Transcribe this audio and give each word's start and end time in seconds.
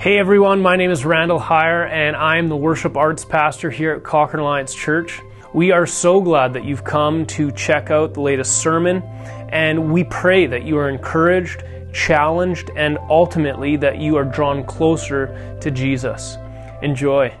Hey 0.00 0.16
everyone, 0.16 0.62
my 0.62 0.76
name 0.76 0.90
is 0.90 1.04
Randall 1.04 1.38
Heyer, 1.38 1.86
and 1.86 2.16
I'm 2.16 2.48
the 2.48 2.56
worship 2.56 2.96
arts 2.96 3.22
pastor 3.22 3.68
here 3.68 3.92
at 3.92 4.02
Cochrane 4.02 4.40
Alliance 4.40 4.74
Church. 4.74 5.20
We 5.52 5.72
are 5.72 5.84
so 5.84 6.22
glad 6.22 6.54
that 6.54 6.64
you've 6.64 6.84
come 6.84 7.26
to 7.26 7.52
check 7.52 7.90
out 7.90 8.14
the 8.14 8.22
latest 8.22 8.62
sermon, 8.62 9.02
and 9.50 9.92
we 9.92 10.04
pray 10.04 10.46
that 10.46 10.62
you 10.62 10.78
are 10.78 10.88
encouraged, 10.88 11.64
challenged, 11.92 12.70
and 12.76 12.96
ultimately 13.10 13.76
that 13.76 13.98
you 13.98 14.16
are 14.16 14.24
drawn 14.24 14.64
closer 14.64 15.58
to 15.60 15.70
Jesus. 15.70 16.38
Enjoy. 16.80 17.34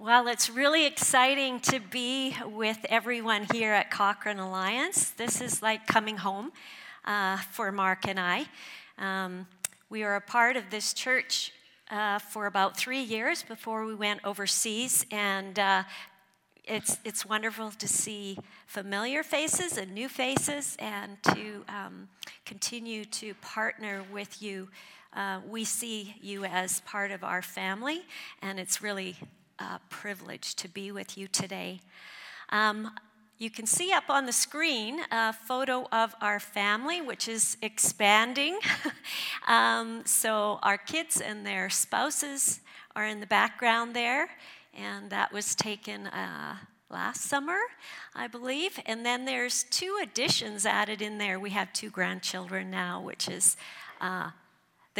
Well, 0.00 0.26
it's 0.26 0.50
really 0.50 0.84
exciting 0.84 1.60
to 1.60 1.78
be 1.78 2.34
with 2.44 2.84
everyone 2.88 3.46
here 3.52 3.72
at 3.72 3.92
Cochrane 3.92 4.40
Alliance. 4.40 5.10
This 5.10 5.40
is 5.40 5.62
like 5.62 5.86
coming 5.86 6.16
home 6.16 6.50
uh, 7.04 7.36
for 7.52 7.70
Mark 7.70 8.08
and 8.08 8.18
I. 8.18 8.46
Um, 8.98 9.46
we 9.90 10.04
were 10.04 10.14
a 10.14 10.20
part 10.20 10.56
of 10.56 10.70
this 10.70 10.94
church 10.94 11.52
uh, 11.90 12.20
for 12.20 12.46
about 12.46 12.76
three 12.76 13.02
years 13.02 13.42
before 13.42 13.84
we 13.84 13.94
went 13.96 14.24
overseas, 14.24 15.04
and 15.10 15.58
uh, 15.58 15.82
it's, 16.64 16.98
it's 17.04 17.26
wonderful 17.26 17.72
to 17.72 17.88
see 17.88 18.38
familiar 18.68 19.24
faces 19.24 19.76
and 19.76 19.92
new 19.92 20.08
faces 20.08 20.76
and 20.78 21.20
to 21.24 21.64
um, 21.68 22.08
continue 22.46 23.04
to 23.06 23.34
partner 23.34 24.04
with 24.12 24.40
you. 24.40 24.68
Uh, 25.12 25.40
we 25.48 25.64
see 25.64 26.14
you 26.22 26.44
as 26.44 26.80
part 26.82 27.10
of 27.10 27.24
our 27.24 27.42
family, 27.42 28.02
and 28.42 28.60
it's 28.60 28.80
really 28.80 29.16
a 29.58 29.80
privilege 29.88 30.54
to 30.54 30.68
be 30.68 30.92
with 30.92 31.18
you 31.18 31.26
today. 31.26 31.80
Um, 32.50 32.92
you 33.40 33.48
can 33.48 33.64
see 33.64 33.90
up 33.90 34.10
on 34.10 34.26
the 34.26 34.32
screen 34.32 35.00
a 35.10 35.32
photo 35.32 35.88
of 35.90 36.14
our 36.20 36.38
family, 36.38 37.00
which 37.00 37.26
is 37.26 37.56
expanding. 37.62 38.58
um, 39.48 40.02
so, 40.04 40.58
our 40.62 40.76
kids 40.76 41.22
and 41.22 41.46
their 41.46 41.70
spouses 41.70 42.60
are 42.94 43.06
in 43.06 43.18
the 43.18 43.26
background 43.26 43.96
there, 43.96 44.28
and 44.74 45.08
that 45.08 45.32
was 45.32 45.54
taken 45.54 46.06
uh, 46.08 46.56
last 46.90 47.22
summer, 47.22 47.58
I 48.14 48.26
believe. 48.26 48.78
And 48.84 49.06
then 49.06 49.24
there's 49.24 49.64
two 49.64 49.98
additions 50.02 50.66
added 50.66 51.00
in 51.00 51.16
there. 51.16 51.40
We 51.40 51.50
have 51.50 51.72
two 51.72 51.88
grandchildren 51.88 52.70
now, 52.70 53.00
which 53.00 53.26
is 53.26 53.56
uh, 54.02 54.32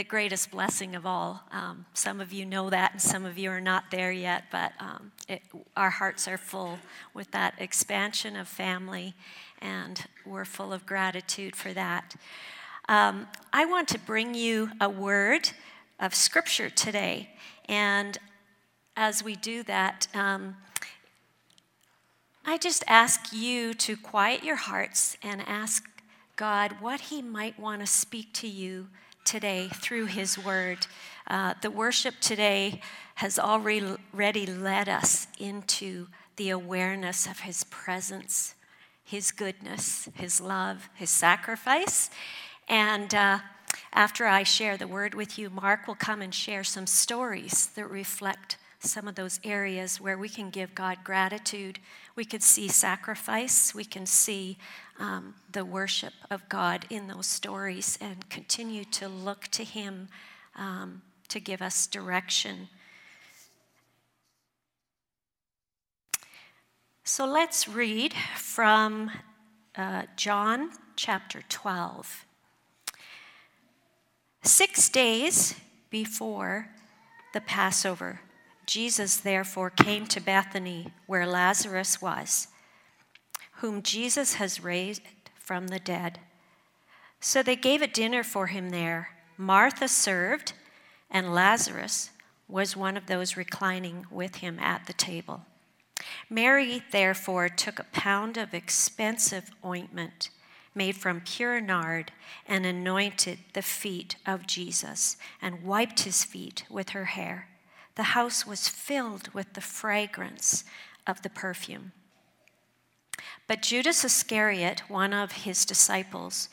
the 0.01 0.05
greatest 0.05 0.51
blessing 0.51 0.97
of 0.97 1.05
all. 1.05 1.43
Um, 1.53 1.84
some 1.93 2.23
of 2.23 2.33
you 2.33 2.47
know 2.47 2.70
that, 2.70 2.93
and 2.93 3.03
some 3.03 3.27
of 3.27 3.37
you 3.37 3.51
are 3.51 3.61
not 3.61 3.91
there 3.91 4.11
yet, 4.11 4.45
but 4.51 4.73
um, 4.81 5.12
it, 5.29 5.42
our 5.77 5.91
hearts 5.91 6.27
are 6.27 6.39
full 6.39 6.79
with 7.12 7.31
that 7.33 7.53
expansion 7.59 8.34
of 8.34 8.48
family, 8.48 9.12
and 9.61 10.07
we're 10.25 10.47
full 10.47 10.73
of 10.73 10.87
gratitude 10.87 11.55
for 11.55 11.75
that. 11.75 12.17
Um, 12.89 13.27
I 13.53 13.67
want 13.67 13.89
to 13.89 13.98
bring 13.98 14.33
you 14.33 14.70
a 14.81 14.89
word 14.89 15.51
of 15.98 16.14
scripture 16.14 16.70
today, 16.70 17.29
and 17.69 18.17
as 18.97 19.23
we 19.23 19.37
do 19.37 19.62
that, 19.64 20.09
um, 20.14 20.57
I 22.47 22.57
just 22.57 22.85
ask 22.87 23.35
you 23.35 23.75
to 23.75 23.98
quiet 23.98 24.45
your 24.45 24.57
hearts 24.57 25.19
and 25.23 25.42
ask 25.47 25.85
God 26.37 26.77
what 26.81 27.01
He 27.03 27.20
might 27.20 27.61
want 27.61 27.83
to 27.83 27.87
speak 27.87 28.33
to 28.33 28.48
you 28.48 28.87
today 29.31 29.69
through 29.75 30.06
His 30.06 30.36
Word. 30.36 30.89
Uh, 31.28 31.55
the 31.62 31.70
worship 31.70 32.17
today 32.20 32.81
has 33.14 33.39
already 33.39 34.45
led 34.45 34.89
us 34.89 35.28
into 35.39 36.09
the 36.34 36.50
awareness 36.50 37.27
of 37.27 37.39
His 37.39 37.62
presence, 37.62 38.56
His 39.05 39.31
goodness, 39.31 40.08
His 40.14 40.41
love, 40.41 40.91
His 40.95 41.11
sacrifice. 41.11 42.11
And 42.69 43.14
uh, 43.14 43.39
after 43.92 44.27
I 44.27 44.42
share 44.42 44.77
the 44.77 44.89
Word 44.89 45.14
with 45.14 45.39
you, 45.39 45.48
Mark 45.48 45.86
will 45.86 45.95
come 45.95 46.23
and 46.23 46.34
share 46.34 46.64
some 46.64 46.89
stories 46.89 47.69
that 47.77 47.89
reflect 47.89 48.56
some 48.81 49.06
of 49.06 49.14
those 49.14 49.39
areas 49.45 50.00
where 50.00 50.17
we 50.17 50.28
can 50.28 50.50
give 50.50 50.75
God 50.75 50.98
gratitude. 51.05 51.78
We 52.17 52.25
could 52.25 52.42
see 52.42 52.68
sacrifice, 52.68 53.74
we 53.74 53.85
can 53.85 54.07
see 54.07 54.58
um, 54.98 55.35
the 55.52 55.64
worship 55.64 56.14
of 56.30 56.48
God 56.48 56.86
in 56.91 57.07
those 57.07 57.27
stories 57.27 57.98
and 58.01 58.29
continue 58.30 58.85
to 58.86 59.08
look 59.08 59.48
to 59.48 59.64
Him 59.64 60.08
um, 60.57 61.02
to 61.29 61.41
give 61.41 61.63
us 61.63 61.86
direction. 61.86 62.68
So 67.05 67.27
let's 67.27 67.68
read 67.68 68.14
from 68.36 69.11
uh, 69.77 70.05
John 70.17 70.70
chapter 70.97 71.42
12. 71.48 72.24
Six 74.42 74.89
days 74.89 75.55
before 75.91 76.68
the 77.35 77.41
Passover, 77.41 78.20
Jesus 78.70 79.17
therefore 79.17 79.69
came 79.69 80.07
to 80.07 80.20
Bethany 80.20 80.92
where 81.08 81.27
Lazarus 81.27 82.01
was 82.01 82.47
whom 83.55 83.83
Jesus 83.83 84.35
has 84.35 84.63
raised 84.63 85.03
from 85.35 85.67
the 85.67 85.81
dead. 85.81 86.20
So 87.19 87.42
they 87.42 87.57
gave 87.57 87.83
a 87.83 87.89
dinner 87.89 88.23
for 88.23 88.47
him 88.47 88.70
there. 88.70 89.09
Martha 89.36 89.89
served, 89.89 90.53
and 91.11 91.35
Lazarus 91.35 92.11
was 92.47 92.77
one 92.77 92.97
of 92.97 93.07
those 93.07 93.36
reclining 93.36 94.07
with 94.09 94.36
him 94.36 94.61
at 94.61 94.86
the 94.86 94.92
table. 94.92 95.42
Mary, 96.30 96.80
therefore, 96.92 97.48
took 97.48 97.80
a 97.80 97.86
pound 97.91 98.36
of 98.36 98.55
expensive 98.55 99.51
ointment 99.64 100.30
made 100.77 100.95
from 100.95 101.20
pure 101.20 101.61
nard 101.61 102.13
and 102.47 102.64
anointed 102.64 103.41
the 103.53 103.63
feet 103.63 104.14
of 104.25 104.47
Jesus 104.47 105.17
and 105.42 105.64
wiped 105.64 106.05
his 106.05 106.23
feet 106.23 106.63
with 106.70 106.91
her 106.91 107.07
hair. 107.07 107.49
The 108.00 108.14
house 108.16 108.46
was 108.46 108.66
filled 108.66 109.28
with 109.34 109.52
the 109.52 109.61
fragrance 109.61 110.64
of 111.06 111.20
the 111.20 111.28
perfume. 111.28 111.92
But 113.46 113.61
Judas 113.61 114.02
Iscariot, 114.06 114.84
one 114.88 115.12
of 115.12 115.33
his 115.33 115.66
disciples, 115.66 116.48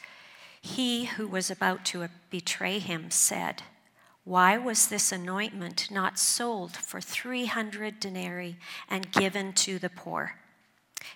he 0.62 1.06
who 1.06 1.26
was 1.26 1.50
about 1.50 1.86
to 1.86 2.10
betray 2.30 2.80
him, 2.80 3.12
said, 3.12 3.64
Why 4.26 4.58
was 4.58 4.88
this 4.90 5.14
anointment 5.14 5.90
not 5.90 6.20
sold 6.20 6.76
for 6.76 7.00
300 7.00 7.98
denarii 7.98 8.58
and 8.90 9.14
given 9.14 9.54
to 9.54 9.80
the 9.80 9.90
poor? 9.90 10.36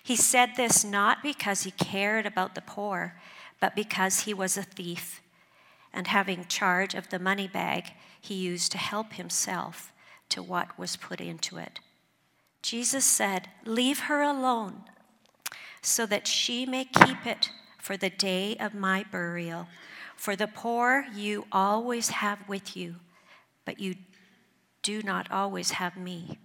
He 0.02 0.16
said 0.16 0.52
this 0.56 0.82
not 0.82 1.22
because 1.22 1.64
he 1.64 1.72
cared 1.72 2.24
about 2.24 2.54
the 2.54 2.62
poor, 2.62 3.20
but 3.60 3.76
because 3.76 4.20
he 4.20 4.32
was 4.32 4.56
a 4.56 4.62
thief, 4.62 5.20
and 5.92 6.06
having 6.06 6.46
charge 6.46 6.94
of 6.94 7.10
the 7.10 7.18
money 7.18 7.48
bag, 7.48 7.92
he 8.18 8.32
used 8.32 8.72
to 8.72 8.78
help 8.78 9.12
himself 9.12 9.91
to 10.32 10.42
what 10.42 10.78
was 10.78 10.96
put 10.96 11.20
into 11.20 11.58
it. 11.58 11.80
Jesus 12.62 13.04
said, 13.04 13.48
Leave 13.64 14.00
her 14.00 14.22
alone 14.22 14.84
so 15.82 16.06
that 16.06 16.26
she 16.26 16.64
may 16.64 16.84
keep 16.84 17.26
it 17.26 17.50
for 17.78 17.96
the 17.96 18.10
day 18.10 18.56
of 18.56 18.74
my 18.74 19.04
burial. 19.10 19.66
For 20.16 20.36
the 20.36 20.46
poor 20.46 21.04
you 21.14 21.46
always 21.50 22.08
have 22.10 22.48
with 22.48 22.76
you, 22.76 22.96
but 23.64 23.80
you 23.80 23.96
do 24.82 25.02
not 25.02 25.30
always 25.30 25.72
have 25.72 25.96
me. 25.96 26.38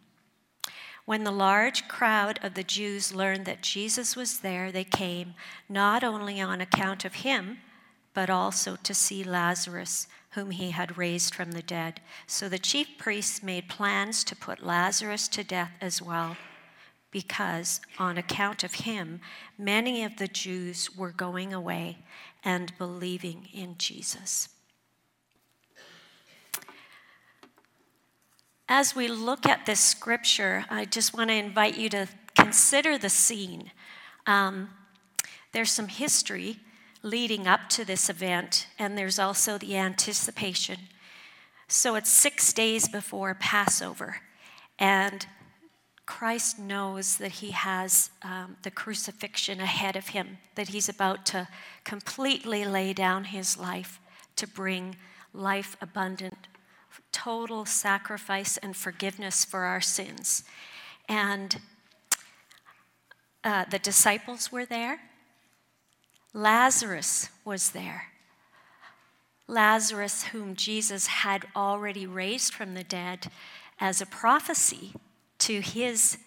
When 1.05 1.23
the 1.23 1.31
large 1.31 1.87
crowd 1.87 2.39
of 2.43 2.55
the 2.55 2.63
Jews 2.63 3.15
learned 3.15 3.45
that 3.45 3.61
Jesus 3.61 4.15
was 4.15 4.39
there, 4.39 4.71
they 4.71 4.83
came, 4.83 5.35
not 5.69 6.03
only 6.03 6.41
on 6.41 6.59
account 6.59 7.05
of 7.05 7.15
him, 7.15 7.59
but 8.17 8.31
also 8.31 8.75
to 8.81 8.95
see 8.95 9.23
Lazarus, 9.23 10.07
whom 10.31 10.49
he 10.49 10.71
had 10.71 10.97
raised 10.97 11.35
from 11.35 11.51
the 11.51 11.61
dead. 11.61 12.01
So 12.25 12.49
the 12.49 12.57
chief 12.57 12.97
priests 12.97 13.43
made 13.43 13.69
plans 13.69 14.23
to 14.23 14.35
put 14.35 14.65
Lazarus 14.65 15.27
to 15.27 15.43
death 15.43 15.73
as 15.79 16.01
well 16.01 16.35
because 17.11 17.79
on 17.99 18.17
account 18.17 18.63
of 18.63 18.73
him, 18.73 19.21
many 19.55 20.03
of 20.03 20.17
the 20.17 20.27
Jews 20.27 20.97
were 20.97 21.11
going 21.11 21.53
away 21.53 21.99
and 22.43 22.75
believing 22.79 23.49
in 23.53 23.75
Jesus. 23.77 24.49
As 28.67 28.95
we 28.95 29.07
look 29.07 29.45
at 29.45 29.67
this 29.67 29.79
scripture, 29.79 30.65
I 30.71 30.85
just 30.85 31.15
want 31.15 31.29
to 31.29 31.35
invite 31.35 31.77
you 31.77 31.87
to 31.89 32.07
consider 32.35 32.97
the 32.97 33.09
scene. 33.09 33.69
Um, 34.25 34.71
there's 35.51 35.71
some 35.71 35.89
history 35.89 36.61
leading 37.09 37.47
up 37.47 37.69
to 37.69 37.85
this 37.85 38.09
event, 38.09 38.67
and 38.77 38.97
there's 38.97 39.19
also 39.19 39.57
the 39.57 39.77
anticipation. 39.77 40.77
So 41.67 41.95
it's 41.95 42.09
six 42.09 42.53
days 42.53 42.87
before 42.87 43.35
Passover, 43.35 44.17
and 44.79 45.25
Christ 46.05 46.57
knows 46.57 47.17
that 47.17 47.33
he 47.33 47.51
has 47.51 48.09
um, 48.23 48.55
the 48.63 48.71
crucifixion 48.71 49.59
ahead 49.59 49.95
of 49.95 50.07
him, 50.09 50.37
that 50.55 50.69
he's 50.69 50.87
about 50.87 51.25
to 51.27 51.47
completely 51.83 52.65
lay 52.65 52.93
down 52.93 53.25
his 53.25 53.57
life 53.57 53.99
to 54.37 54.47
bring 54.47 54.95
life 55.33 55.75
abundant, 55.81 56.47
total 57.11 57.65
sacrifice 57.65 58.57
and 58.57 58.75
forgiveness 58.75 59.43
for 59.43 59.61
our 59.61 59.81
sins. 59.81 60.43
And 61.09 61.57
uh, 63.43 63.65
the 63.69 63.79
disciples 63.79 64.51
were 64.51 64.65
there, 64.65 64.99
Lazarus 66.37 67.29
was 67.43 67.71
there. 67.71 68.09
Lazarus, 69.47 70.25
whom 70.25 70.55
Jesus 70.55 71.07
had 71.07 71.47
already 71.55 72.05
raised 72.05 72.53
from 72.53 72.75
the 72.75 72.83
dead, 72.83 73.31
as 73.79 74.01
a 74.01 74.05
prophecy 74.05 74.93
to 75.39 75.61
his 75.61 76.19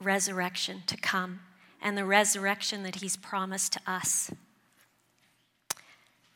resurrection 0.00 0.84
to 0.86 0.96
come 0.96 1.40
and 1.82 1.98
the 1.98 2.04
resurrection 2.04 2.84
that 2.84 2.96
he's 2.96 3.16
promised 3.16 3.72
to 3.72 3.80
us. 3.84 4.30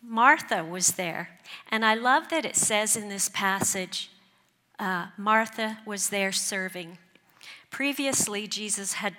Martha 0.03 0.65
was 0.65 0.95
there, 0.95 1.39
and 1.71 1.85
I 1.85 1.95
love 1.95 2.29
that 2.31 2.45
it 2.45 2.57
says 2.57 2.97
in 2.97 3.09
this 3.09 3.29
passage 3.29 4.11
uh, 4.81 5.07
Martha 5.17 5.79
was 5.87 6.09
there 6.09 6.33
serving. 6.33 6.99
Previously, 7.71 8.49
Jesus 8.49 8.95
had 8.95 9.15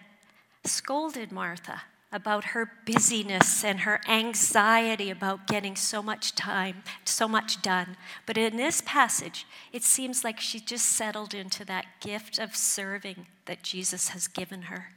scolded 0.65 1.31
Martha 1.31 1.83
about 2.15 2.45
her 2.45 2.71
busyness 2.85 3.61
and 3.61 3.81
her 3.81 3.99
anxiety 4.07 5.09
about 5.09 5.47
getting 5.47 5.75
so 5.75 6.01
much 6.01 6.33
time, 6.33 6.81
so 7.03 7.27
much 7.27 7.61
done. 7.61 7.97
But 8.25 8.37
in 8.37 8.55
this 8.55 8.81
passage, 8.85 9.45
it 9.73 9.83
seems 9.83 10.23
like 10.23 10.39
she 10.39 10.61
just 10.61 10.85
settled 10.85 11.33
into 11.33 11.65
that 11.65 11.85
gift 11.99 12.39
of 12.39 12.55
serving 12.55 13.27
that 13.47 13.63
Jesus 13.63 14.09
has 14.09 14.29
given 14.29 14.63
her. 14.63 14.93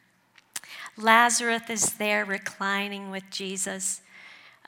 Lazarus 0.96 1.68
is 1.68 1.94
there 1.94 2.24
reclining 2.24 3.10
with 3.10 3.24
Jesus. 3.30 4.00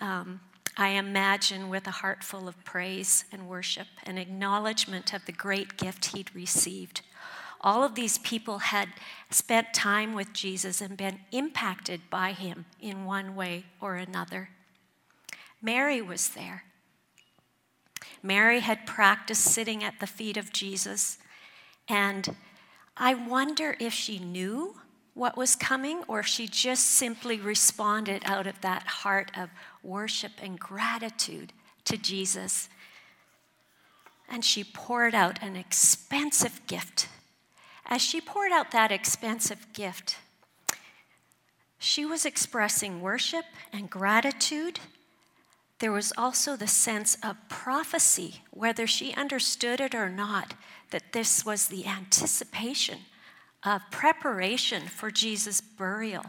Um, 0.01 0.41
I 0.77 0.89
imagine 0.89 1.69
with 1.69 1.87
a 1.87 1.93
heart 1.93 2.25
full 2.25 2.49
of 2.49 2.65
praise 2.65 3.27
and 3.31 3.49
worship 3.49 3.87
and 4.03 4.19
acknowledgement 4.19 5.13
of 5.13 5.25
the 5.27 5.33
great 5.33 5.77
gift 5.77 6.07
he'd 6.07 6.35
received. 6.35 7.03
All 7.61 7.85
of 7.85 7.95
these 7.95 8.19
people 8.19 8.59
had 8.59 8.89
spent 9.31 9.75
time 9.75 10.15
with 10.15 10.33
Jesus 10.33 10.81
and 10.81 10.97
been 10.97 11.21
impacted 11.31 12.01
by 12.09 12.33
him 12.33 12.65
in 12.81 13.05
one 13.05 13.37
way 13.37 13.65
or 13.81 13.97
another. 13.97 14.51
Mary 15.61 16.01
was 16.01 16.31
there. 16.31 16.65
Mary 18.23 18.61
had 18.61 18.87
practiced 18.87 19.45
sitting 19.45 19.85
at 19.85 20.01
the 20.01 20.07
feet 20.07 20.37
of 20.37 20.53
Jesus, 20.53 21.19
and 21.89 22.35
I 22.97 23.15
wonder 23.15 23.77
if 23.79 23.93
she 23.93 24.19
knew 24.19 24.77
what 25.15 25.37
was 25.37 25.55
coming 25.57 26.03
or 26.09 26.21
if 26.21 26.27
she 26.27 26.47
just 26.47 26.87
simply 26.87 27.39
responded 27.39 28.23
out 28.25 28.47
of 28.47 28.61
that 28.63 28.87
heart 28.87 29.31
of 29.37 29.51
worship 29.83 30.33
and 30.43 30.59
gratitude 30.59 31.53
to 31.85 31.97
Jesus. 31.97 32.69
And 34.29 34.45
she 34.45 34.65
poured 34.65 35.15
out 35.15 35.43
an 35.43 35.57
expensive 35.57 36.67
gift 36.67 37.09
as 37.91 38.01
she 38.01 38.21
poured 38.21 38.53
out 38.53 38.71
that 38.71 38.93
expensive 38.93 39.67
gift, 39.73 40.17
she 41.79 42.05
was 42.05 42.25
expressing 42.25 43.01
worship 43.01 43.45
and 43.73 43.91
gratitude. 43.91 44.79
There 45.81 45.91
was 45.91 46.13
also 46.17 46.57
the 46.57 46.67
sense 46.67 47.17
of 47.23 47.37
prophecy, 47.49 48.43
whether 48.51 48.87
she 48.87 49.15
understood 49.15 49.81
it 49.81 49.95
or 49.95 50.09
not, 50.09 50.55
that 50.91 51.13
this 51.13 51.45
was 51.45 51.67
the 51.67 51.87
anticipation 51.87 53.01
of 53.65 53.83
preparation 53.91 54.83
for 54.83 55.11
Jesus' 55.11 55.61
burial. 55.61 56.27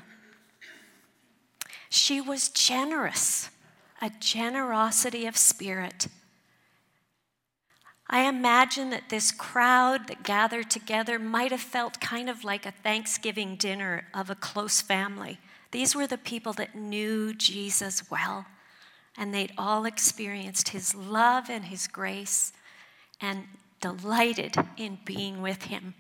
She 1.89 2.21
was 2.21 2.49
generous, 2.49 3.49
a 4.01 4.09
generosity 4.19 5.25
of 5.25 5.37
spirit. 5.37 6.07
I 8.13 8.27
imagine 8.27 8.89
that 8.89 9.07
this 9.07 9.31
crowd 9.31 10.09
that 10.09 10.23
gathered 10.23 10.69
together 10.69 11.17
might 11.17 11.51
have 11.51 11.61
felt 11.61 12.01
kind 12.01 12.29
of 12.29 12.43
like 12.43 12.65
a 12.65 12.71
Thanksgiving 12.71 13.55
dinner 13.55 14.05
of 14.13 14.29
a 14.29 14.35
close 14.35 14.81
family. 14.81 15.39
These 15.71 15.95
were 15.95 16.07
the 16.07 16.17
people 16.17 16.51
that 16.53 16.75
knew 16.75 17.33
Jesus 17.33 18.11
well, 18.11 18.47
and 19.17 19.33
they'd 19.33 19.53
all 19.57 19.85
experienced 19.85 20.69
his 20.69 20.93
love 20.93 21.49
and 21.49 21.63
his 21.63 21.87
grace 21.87 22.51
and 23.21 23.45
delighted 23.79 24.55
in 24.75 24.99
being 25.05 25.41
with 25.41 25.63
him. 25.63 25.93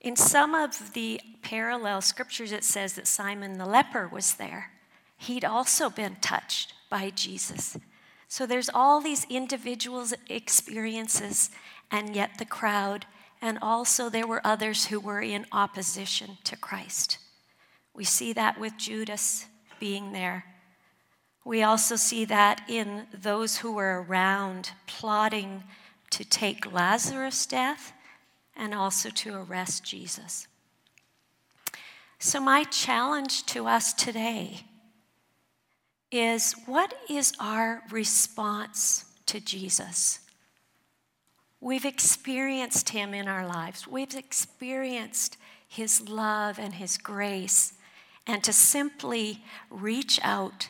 In 0.00 0.16
some 0.16 0.52
of 0.52 0.94
the 0.94 1.20
parallel 1.42 2.00
scriptures, 2.00 2.50
it 2.50 2.64
says 2.64 2.94
that 2.94 3.06
Simon 3.06 3.56
the 3.56 3.66
leper 3.66 4.08
was 4.08 4.34
there. 4.34 4.72
He'd 5.16 5.44
also 5.44 5.88
been 5.88 6.16
touched 6.20 6.74
by 6.90 7.10
Jesus. 7.10 7.78
So 8.34 8.46
there's 8.46 8.68
all 8.68 9.00
these 9.00 9.28
individuals' 9.30 10.12
experiences, 10.28 11.50
and 11.88 12.16
yet 12.16 12.36
the 12.36 12.44
crowd, 12.44 13.06
and 13.40 13.60
also 13.62 14.08
there 14.08 14.26
were 14.26 14.44
others 14.44 14.86
who 14.86 14.98
were 14.98 15.22
in 15.22 15.46
opposition 15.52 16.38
to 16.42 16.56
Christ. 16.56 17.18
We 17.94 18.02
see 18.02 18.32
that 18.32 18.58
with 18.58 18.76
Judas 18.76 19.46
being 19.78 20.10
there. 20.10 20.46
We 21.44 21.62
also 21.62 21.94
see 21.94 22.24
that 22.24 22.62
in 22.66 23.06
those 23.14 23.58
who 23.58 23.70
were 23.70 24.02
around 24.02 24.72
plotting 24.88 25.62
to 26.10 26.24
take 26.24 26.72
Lazarus' 26.72 27.46
death 27.46 27.92
and 28.56 28.74
also 28.74 29.10
to 29.10 29.32
arrest 29.36 29.84
Jesus. 29.84 30.48
So, 32.18 32.40
my 32.40 32.64
challenge 32.64 33.46
to 33.46 33.68
us 33.68 33.92
today 33.94 34.64
is 36.14 36.54
what 36.66 36.94
is 37.10 37.32
our 37.40 37.82
response 37.90 39.04
to 39.26 39.40
Jesus? 39.40 40.20
We've 41.60 41.84
experienced 41.84 42.90
him 42.90 43.14
in 43.14 43.26
our 43.26 43.46
lives. 43.46 43.88
We've 43.88 44.14
experienced 44.14 45.36
his 45.66 46.08
love 46.08 46.58
and 46.58 46.74
his 46.74 46.98
grace. 46.98 47.72
And 48.26 48.44
to 48.44 48.52
simply 48.52 49.42
reach 49.70 50.20
out 50.22 50.68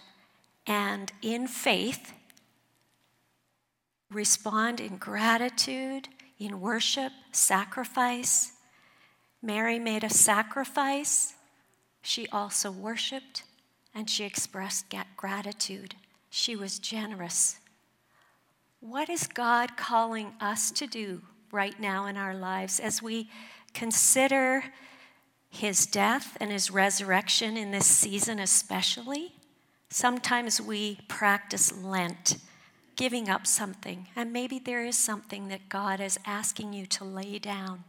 and 0.66 1.12
in 1.20 1.46
faith 1.46 2.12
respond 4.10 4.80
in 4.80 4.96
gratitude, 4.96 6.08
in 6.38 6.60
worship, 6.60 7.12
sacrifice. 7.32 8.52
Mary 9.42 9.78
made 9.78 10.04
a 10.04 10.10
sacrifice. 10.10 11.34
She 12.02 12.28
also 12.28 12.70
worshiped 12.70 13.42
and 13.94 14.10
she 14.10 14.24
expressed 14.24 14.86
gratitude. 15.16 15.94
She 16.30 16.56
was 16.56 16.78
generous. 16.78 17.58
What 18.80 19.08
is 19.08 19.26
God 19.26 19.76
calling 19.76 20.32
us 20.40 20.70
to 20.72 20.86
do 20.86 21.22
right 21.52 21.78
now 21.78 22.06
in 22.06 22.16
our 22.16 22.34
lives 22.34 22.80
as 22.80 23.00
we 23.00 23.30
consider 23.72 24.64
his 25.48 25.86
death 25.86 26.36
and 26.40 26.50
his 26.50 26.70
resurrection 26.70 27.56
in 27.56 27.70
this 27.70 27.86
season, 27.86 28.40
especially? 28.40 29.32
Sometimes 29.88 30.60
we 30.60 30.98
practice 31.06 31.72
Lent, 31.72 32.38
giving 32.96 33.28
up 33.28 33.46
something, 33.46 34.08
and 34.16 34.32
maybe 34.32 34.58
there 34.58 34.84
is 34.84 34.98
something 34.98 35.48
that 35.48 35.68
God 35.68 36.00
is 36.00 36.18
asking 36.26 36.72
you 36.72 36.84
to 36.86 37.04
lay 37.04 37.38
down. 37.38 37.84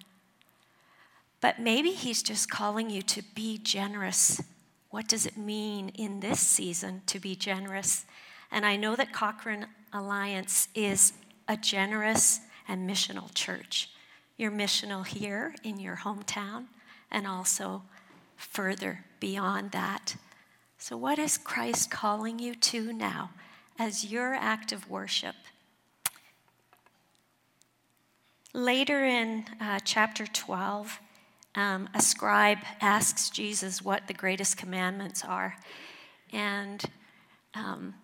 But 1.42 1.60
maybe 1.60 1.92
He's 1.92 2.22
just 2.24 2.50
calling 2.50 2.90
you 2.90 3.02
to 3.02 3.24
be 3.34 3.58
generous 3.58 4.42
what 4.96 5.10
does 5.10 5.26
it 5.26 5.36
mean 5.36 5.90
in 5.90 6.22
this 6.22 6.40
season 6.40 7.02
to 7.06 7.20
be 7.20 7.36
generous? 7.36 8.06
And 8.50 8.66
I 8.66 8.78
know 8.78 8.96
that 8.96 9.12
Cochrane 9.12 9.68
Alliance 9.92 10.70
is 10.74 11.12
a 11.50 11.58
generous 11.58 12.40
and 12.66 12.90
missional 12.90 13.30
church. 13.34 13.90
You're 14.38 14.54
missional 14.54 15.06
here 15.06 15.54
in 15.66 15.82
your 15.82 15.98
hometown 15.98 16.68
and 17.12 17.28
also 17.28 17.84
further 18.38 19.04
beyond 19.20 19.72
that. 19.72 20.16
So, 20.78 20.96
what 20.96 21.20
is 21.20 21.38
Christ 21.38 21.92
calling 21.92 22.40
you 22.40 22.56
to 22.56 22.94
now 22.94 23.32
as 23.78 24.10
your 24.10 24.34
act 24.34 24.72
of 24.72 24.90
worship? 24.90 25.36
Later 28.54 29.04
in 29.04 29.44
uh, 29.60 29.80
chapter 29.84 30.26
12, 30.26 31.02
um, 31.56 31.90
a 31.94 32.02
scribe 32.02 32.60
asks 32.82 33.30
Jesus 33.30 33.82
what 33.82 34.08
the 34.08 34.14
greatest 34.14 34.58
commandments 34.58 35.24
are. 35.24 35.56
And 36.34 36.84
um, 37.54 37.96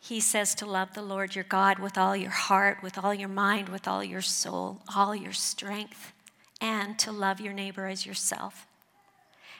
he 0.00 0.18
says 0.20 0.54
to 0.56 0.66
love 0.66 0.94
the 0.94 1.02
Lord 1.02 1.34
your 1.34 1.44
God 1.44 1.78
with 1.78 1.98
all 1.98 2.16
your 2.16 2.30
heart, 2.30 2.82
with 2.82 2.96
all 2.96 3.12
your 3.12 3.28
mind, 3.28 3.68
with 3.68 3.86
all 3.86 4.02
your 4.02 4.22
soul, 4.22 4.80
all 4.94 5.14
your 5.14 5.32
strength, 5.32 6.12
and 6.60 6.98
to 6.98 7.12
love 7.12 7.40
your 7.40 7.52
neighbor 7.52 7.86
as 7.86 8.06
yourself. 8.06 8.66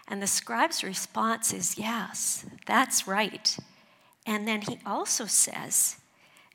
And 0.08 0.22
the 0.22 0.26
scribe's 0.26 0.82
response 0.82 1.52
is, 1.52 1.78
Yes, 1.78 2.46
that's 2.66 3.06
right. 3.06 3.56
And 4.26 4.48
then 4.48 4.62
he 4.62 4.78
also 4.84 5.26
says, 5.26 5.96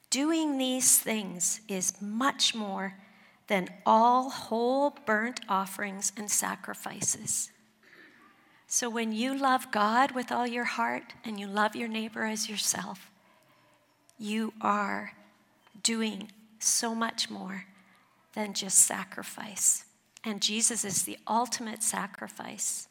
Doing 0.10 0.58
these 0.58 0.98
things 0.98 1.62
is 1.68 2.02
much 2.02 2.56
more 2.56 2.96
than 3.48 3.70
all 3.86 4.30
whole 4.30 4.98
burnt 5.06 5.42
offerings 5.48 6.12
and 6.18 6.30
sacrifices. 6.30 7.52
So 8.68 8.90
when 8.90 9.12
you 9.12 9.38
love 9.38 9.72
God 9.72 10.12
with 10.12 10.32
all 10.32 10.48
your 10.48 10.64
heart 10.64 11.14
and 11.24 11.40
you 11.40 11.48
love 11.48 11.76
your 11.76 11.88
neighbor 11.88 12.24
as 12.24 12.50
yourself, 12.50 13.12
you 14.18 14.54
are 14.62 15.14
doing 15.84 16.32
so 16.60 16.96
much 16.96 17.30
more 17.30 17.66
than 18.34 18.54
just 18.54 18.80
sacrifice. 18.80 19.86
And 20.24 20.42
Jesus 20.42 20.84
is 20.84 21.04
the 21.04 21.18
ultimate 21.28 21.84
sacrifice. 21.84 22.88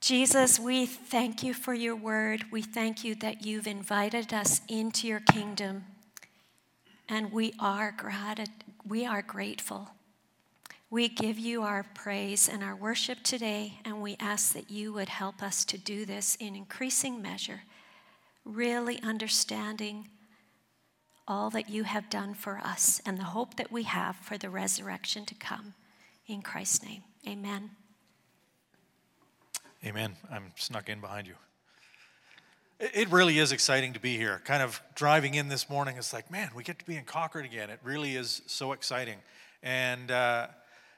Jesus, 0.00 0.58
we 0.58 0.86
thank 0.86 1.42
you 1.42 1.54
for 1.54 1.74
your 1.74 1.94
word. 1.94 2.44
We 2.50 2.62
thank 2.62 3.04
you 3.04 3.14
that 3.16 3.44
you've 3.44 3.66
invited 3.66 4.32
us 4.32 4.62
into 4.66 5.06
your 5.06 5.20
kingdom. 5.20 5.84
And 7.08 7.32
we 7.32 7.52
are, 7.60 7.94
glad, 7.96 8.48
we 8.86 9.06
are 9.06 9.22
grateful. 9.22 9.90
We 10.90 11.08
give 11.08 11.38
you 11.38 11.62
our 11.62 11.84
praise 11.94 12.48
and 12.48 12.64
our 12.64 12.74
worship 12.74 13.22
today, 13.22 13.78
and 13.84 14.02
we 14.02 14.16
ask 14.18 14.52
that 14.54 14.70
you 14.70 14.92
would 14.92 15.08
help 15.08 15.42
us 15.42 15.64
to 15.66 15.78
do 15.78 16.04
this 16.04 16.36
in 16.36 16.56
increasing 16.56 17.22
measure, 17.22 17.62
really 18.44 19.00
understanding 19.02 20.08
all 21.28 21.48
that 21.50 21.70
you 21.70 21.84
have 21.84 22.10
done 22.10 22.34
for 22.34 22.58
us 22.58 23.00
and 23.06 23.16
the 23.16 23.24
hope 23.24 23.54
that 23.54 23.70
we 23.70 23.84
have 23.84 24.16
for 24.16 24.36
the 24.36 24.50
resurrection 24.50 25.24
to 25.26 25.34
come. 25.36 25.74
In 26.26 26.42
Christ's 26.42 26.82
name, 26.82 27.02
amen. 27.28 27.70
Amen. 29.84 30.16
I'm 30.30 30.50
snuck 30.56 30.88
in 30.88 31.00
behind 31.00 31.26
you. 31.26 31.34
It 32.80 33.10
really 33.10 33.38
is 33.38 33.52
exciting 33.52 33.92
to 33.92 34.00
be 34.00 34.16
here. 34.16 34.40
Kind 34.46 34.62
of 34.62 34.80
driving 34.94 35.34
in 35.34 35.48
this 35.48 35.68
morning, 35.68 35.98
it's 35.98 36.14
like, 36.14 36.30
man, 36.30 36.48
we 36.56 36.62
get 36.62 36.78
to 36.78 36.86
be 36.86 36.96
in 36.96 37.04
Cochrane 37.04 37.44
again. 37.44 37.68
It 37.68 37.78
really 37.82 38.16
is 38.16 38.40
so 38.46 38.72
exciting. 38.72 39.18
And, 39.62 40.10
uh, 40.10 40.46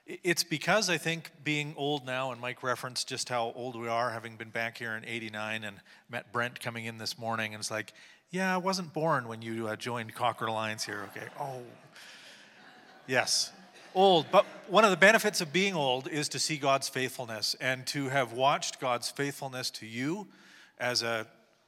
it's 0.06 0.44
because 0.44 0.88
I 0.88 0.96
think 0.96 1.32
being 1.42 1.74
old 1.76 2.06
now, 2.06 2.30
and 2.30 2.40
Mike 2.40 2.62
referenced 2.62 3.08
just 3.08 3.28
how 3.28 3.52
old 3.56 3.74
we 3.74 3.88
are, 3.88 4.10
having 4.10 4.36
been 4.36 4.50
back 4.50 4.78
here 4.78 4.94
in 4.94 5.04
89 5.04 5.64
and 5.64 5.76
met 6.08 6.32
Brent 6.32 6.60
coming 6.60 6.84
in 6.84 6.98
this 6.98 7.18
morning, 7.18 7.52
and 7.52 7.60
it's 7.60 7.70
like, 7.70 7.92
yeah, 8.30 8.54
I 8.54 8.58
wasn't 8.58 8.92
born 8.92 9.26
when 9.26 9.42
you 9.42 9.66
uh, 9.66 9.74
joined 9.74 10.14
Cochrane 10.14 10.50
Alliance 10.50 10.84
here. 10.84 11.08
Okay. 11.16 11.26
Oh, 11.38 11.62
yes, 13.08 13.50
old. 13.94 14.26
But 14.30 14.44
one 14.68 14.84
of 14.84 14.90
the 14.90 14.96
benefits 14.96 15.40
of 15.40 15.52
being 15.52 15.74
old 15.74 16.06
is 16.06 16.28
to 16.30 16.38
see 16.38 16.58
God's 16.58 16.88
faithfulness 16.88 17.56
and 17.60 17.84
to 17.88 18.08
have 18.08 18.32
watched 18.32 18.80
God's 18.80 19.10
faithfulness 19.10 19.70
to 19.70 19.86
you 19.86 20.28
as 20.78 21.02
a 21.02 21.26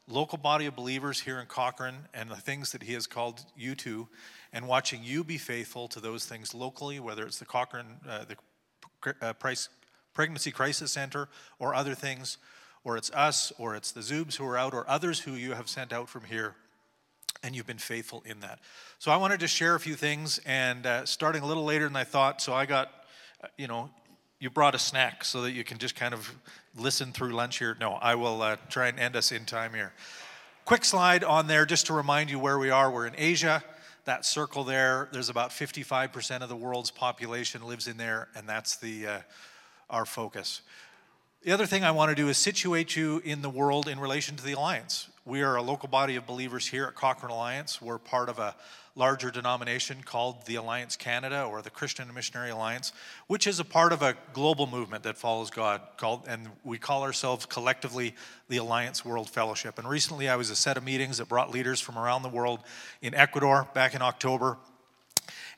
local 0.08 0.38
body 0.38 0.66
of 0.66 0.76
believers 0.76 1.20
here 1.20 1.40
in 1.40 1.46
Cochrane 1.46 2.08
and 2.12 2.30
the 2.30 2.36
things 2.36 2.72
that 2.72 2.82
He 2.82 2.92
has 2.92 3.06
called 3.06 3.44
you 3.56 3.74
to 3.76 4.08
and 4.52 4.68
watching 4.68 5.02
you 5.02 5.24
be 5.24 5.38
faithful 5.38 5.88
to 5.88 6.00
those 6.00 6.26
things 6.26 6.54
locally, 6.54 7.00
whether 7.00 7.24
it's 7.26 7.38
the 7.38 7.44
Cochrane, 7.44 7.98
uh, 8.08 8.24
the 8.24 9.14
uh, 9.20 9.32
Price, 9.34 9.68
Pregnancy 10.12 10.50
Crisis 10.50 10.92
Center, 10.92 11.28
or 11.58 11.74
other 11.74 11.94
things, 11.94 12.38
or 12.84 12.96
it's 12.96 13.10
us, 13.12 13.52
or 13.58 13.74
it's 13.74 13.92
the 13.92 14.00
Zoobs 14.00 14.36
who 14.36 14.46
are 14.46 14.56
out, 14.56 14.74
or 14.74 14.88
others 14.88 15.20
who 15.20 15.32
you 15.32 15.52
have 15.52 15.68
sent 15.68 15.92
out 15.92 16.08
from 16.08 16.24
here, 16.24 16.54
and 17.42 17.56
you've 17.56 17.66
been 17.66 17.78
faithful 17.78 18.22
in 18.26 18.40
that. 18.40 18.60
So 18.98 19.10
I 19.10 19.16
wanted 19.16 19.40
to 19.40 19.48
share 19.48 19.74
a 19.74 19.80
few 19.80 19.94
things, 19.94 20.38
and 20.46 20.86
uh, 20.86 21.04
starting 21.06 21.42
a 21.42 21.46
little 21.46 21.64
later 21.64 21.86
than 21.86 21.96
I 21.96 22.04
thought, 22.04 22.40
so 22.40 22.52
I 22.52 22.66
got, 22.66 22.92
uh, 23.42 23.48
you 23.56 23.66
know, 23.66 23.90
you 24.40 24.50
brought 24.50 24.74
a 24.74 24.78
snack 24.78 25.24
so 25.24 25.42
that 25.42 25.52
you 25.52 25.64
can 25.64 25.78
just 25.78 25.96
kind 25.96 26.12
of 26.12 26.34
listen 26.76 27.12
through 27.12 27.32
lunch 27.32 27.58
here. 27.58 27.76
No, 27.80 27.94
I 27.94 28.14
will 28.14 28.42
uh, 28.42 28.56
try 28.68 28.88
and 28.88 28.98
end 28.98 29.16
us 29.16 29.32
in 29.32 29.44
time 29.44 29.74
here. 29.74 29.92
Quick 30.64 30.84
slide 30.84 31.24
on 31.24 31.46
there 31.46 31.66
just 31.66 31.86
to 31.86 31.92
remind 31.92 32.30
you 32.30 32.38
where 32.38 32.58
we 32.58 32.70
are. 32.70 32.90
We're 32.90 33.06
in 33.06 33.14
Asia 33.16 33.62
that 34.04 34.24
circle 34.24 34.64
there, 34.64 35.08
there's 35.12 35.28
about 35.28 35.50
55% 35.50 36.42
of 36.42 36.48
the 36.48 36.56
world's 36.56 36.90
population 36.90 37.66
lives 37.66 37.88
in 37.88 37.96
there, 37.96 38.28
and 38.34 38.48
that's 38.48 38.76
the, 38.76 39.06
uh, 39.06 39.18
our 39.88 40.04
focus. 40.04 40.60
The 41.42 41.52
other 41.52 41.66
thing 41.66 41.84
I 41.84 41.90
want 41.90 42.10
to 42.10 42.14
do 42.14 42.28
is 42.28 42.38
situate 42.38 42.96
you 42.96 43.20
in 43.24 43.42
the 43.42 43.50
world 43.50 43.88
in 43.88 43.98
relation 43.98 44.36
to 44.36 44.44
the 44.44 44.52
Alliance. 44.52 45.08
We 45.26 45.40
are 45.40 45.56
a 45.56 45.62
local 45.62 45.88
body 45.88 46.16
of 46.16 46.26
believers 46.26 46.66
here 46.66 46.84
at 46.84 46.94
Cochrane 46.94 47.32
Alliance. 47.32 47.80
We're 47.80 47.96
part 47.96 48.28
of 48.28 48.38
a 48.38 48.54
larger 48.94 49.30
denomination 49.30 50.02
called 50.04 50.44
the 50.44 50.56
Alliance 50.56 50.96
Canada 50.96 51.44
or 51.44 51.62
the 51.62 51.70
Christian 51.70 52.12
Missionary 52.12 52.50
Alliance, 52.50 52.92
which 53.26 53.46
is 53.46 53.58
a 53.58 53.64
part 53.64 53.94
of 53.94 54.02
a 54.02 54.18
global 54.34 54.66
movement 54.66 55.04
that 55.04 55.16
follows 55.16 55.48
God 55.48 55.80
called 55.96 56.26
and 56.28 56.48
we 56.62 56.76
call 56.76 57.04
ourselves 57.04 57.46
collectively 57.46 58.14
the 58.50 58.58
Alliance 58.58 59.02
World 59.02 59.30
Fellowship. 59.30 59.78
And 59.78 59.88
recently 59.88 60.28
I 60.28 60.36
was 60.36 60.50
at 60.50 60.58
a 60.58 60.60
set 60.60 60.76
of 60.76 60.84
meetings 60.84 61.16
that 61.16 61.28
brought 61.30 61.50
leaders 61.50 61.80
from 61.80 61.96
around 61.96 62.20
the 62.20 62.28
world 62.28 62.60
in 63.00 63.14
Ecuador 63.14 63.66
back 63.72 63.94
in 63.94 64.02
October. 64.02 64.58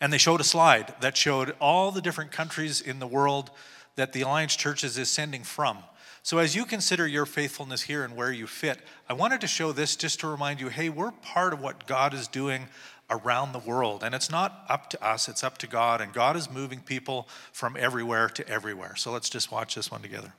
And 0.00 0.12
they 0.12 0.18
showed 0.18 0.40
a 0.40 0.44
slide 0.44 0.94
that 1.00 1.16
showed 1.16 1.56
all 1.60 1.90
the 1.90 2.00
different 2.00 2.30
countries 2.30 2.80
in 2.80 3.00
the 3.00 3.06
world 3.08 3.50
that 3.96 4.12
the 4.12 4.20
Alliance 4.20 4.54
Churches 4.54 4.96
is 4.96 5.10
sending 5.10 5.42
from. 5.42 5.78
So, 6.26 6.38
as 6.38 6.56
you 6.56 6.64
consider 6.64 7.06
your 7.06 7.24
faithfulness 7.24 7.82
here 7.82 8.02
and 8.02 8.16
where 8.16 8.32
you 8.32 8.48
fit, 8.48 8.80
I 9.08 9.12
wanted 9.12 9.40
to 9.42 9.46
show 9.46 9.70
this 9.70 9.94
just 9.94 10.18
to 10.18 10.26
remind 10.26 10.60
you 10.60 10.70
hey, 10.70 10.88
we're 10.88 11.12
part 11.12 11.52
of 11.52 11.60
what 11.60 11.86
God 11.86 12.12
is 12.12 12.26
doing 12.26 12.66
around 13.08 13.52
the 13.52 13.60
world. 13.60 14.02
And 14.02 14.12
it's 14.12 14.28
not 14.28 14.64
up 14.68 14.90
to 14.90 15.06
us, 15.06 15.28
it's 15.28 15.44
up 15.44 15.56
to 15.58 15.68
God. 15.68 16.00
And 16.00 16.12
God 16.12 16.34
is 16.34 16.50
moving 16.50 16.80
people 16.80 17.28
from 17.52 17.76
everywhere 17.78 18.28
to 18.30 18.48
everywhere. 18.48 18.96
So 18.96 19.12
let's 19.12 19.30
just 19.30 19.52
watch 19.52 19.76
this 19.76 19.88
one 19.88 20.02
together. 20.02 20.34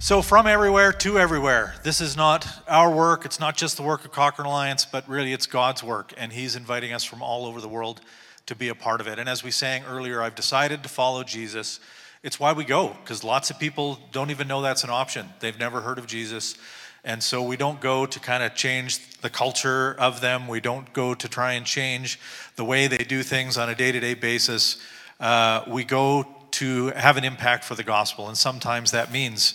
So, 0.00 0.22
from 0.22 0.48
everywhere 0.48 0.92
to 0.94 1.16
everywhere. 1.16 1.76
This 1.84 2.00
is 2.00 2.16
not 2.16 2.48
our 2.66 2.92
work. 2.92 3.24
It's 3.24 3.38
not 3.38 3.56
just 3.56 3.76
the 3.76 3.84
work 3.84 4.04
of 4.04 4.10
Cochrane 4.10 4.48
Alliance, 4.48 4.84
but 4.84 5.08
really 5.08 5.32
it's 5.32 5.46
God's 5.46 5.84
work. 5.84 6.12
And 6.16 6.32
He's 6.32 6.56
inviting 6.56 6.92
us 6.92 7.04
from 7.04 7.22
all 7.22 7.46
over 7.46 7.60
the 7.60 7.68
world 7.68 8.00
to 8.46 8.56
be 8.56 8.70
a 8.70 8.74
part 8.74 9.00
of 9.00 9.06
it. 9.06 9.20
And 9.20 9.28
as 9.28 9.44
we 9.44 9.52
sang 9.52 9.84
earlier, 9.84 10.20
I've 10.20 10.34
decided 10.34 10.82
to 10.82 10.88
follow 10.88 11.22
Jesus. 11.22 11.78
It's 12.22 12.38
why 12.38 12.52
we 12.52 12.64
go, 12.64 12.88
because 13.02 13.24
lots 13.24 13.50
of 13.50 13.58
people 13.58 13.98
don't 14.12 14.30
even 14.30 14.46
know 14.46 14.60
that's 14.60 14.84
an 14.84 14.90
option. 14.90 15.26
They've 15.40 15.58
never 15.58 15.80
heard 15.80 15.98
of 15.98 16.06
Jesus. 16.06 16.54
And 17.02 17.22
so 17.22 17.42
we 17.42 17.56
don't 17.56 17.80
go 17.80 18.04
to 18.04 18.20
kind 18.20 18.42
of 18.42 18.54
change 18.54 19.20
the 19.22 19.30
culture 19.30 19.94
of 19.98 20.20
them. 20.20 20.46
We 20.46 20.60
don't 20.60 20.92
go 20.92 21.14
to 21.14 21.28
try 21.28 21.54
and 21.54 21.64
change 21.64 22.20
the 22.56 22.64
way 22.64 22.88
they 22.88 22.98
do 22.98 23.22
things 23.22 23.56
on 23.56 23.70
a 23.70 23.74
day 23.74 23.90
to 23.90 24.00
day 24.00 24.12
basis. 24.12 24.76
Uh, 25.18 25.64
we 25.66 25.82
go 25.82 26.26
to 26.50 26.88
have 26.88 27.16
an 27.16 27.24
impact 27.24 27.64
for 27.64 27.74
the 27.74 27.84
gospel. 27.84 28.28
And 28.28 28.36
sometimes 28.36 28.90
that 28.90 29.10
means 29.10 29.54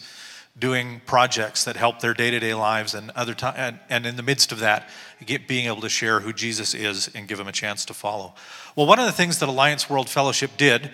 doing 0.58 1.02
projects 1.06 1.66
that 1.66 1.76
help 1.76 2.00
their 2.00 2.16
day 2.16 2.32
to 2.32 2.40
day 2.40 2.56
lives 2.56 2.96
and 2.96 3.12
other 3.12 3.36
time, 3.36 3.54
and, 3.58 3.80
and 3.90 4.06
in 4.08 4.16
the 4.16 4.24
midst 4.24 4.52
of 4.52 4.60
that, 4.60 4.90
get, 5.24 5.48
being 5.48 5.68
able 5.68 5.82
to 5.82 5.90
share 5.90 6.22
who 6.22 6.32
Jesus 6.34 6.74
is 6.74 7.10
and 7.14 7.28
give 7.28 7.38
them 7.38 7.48
a 7.48 7.52
chance 7.52 7.86
to 7.86 7.94
follow. 7.94 8.34
Well, 8.76 8.88
one 8.88 8.98
of 8.98 9.06
the 9.06 9.12
things 9.12 9.40
that 9.40 9.50
Alliance 9.50 9.88
World 9.90 10.10
Fellowship 10.10 10.52
did 10.58 10.92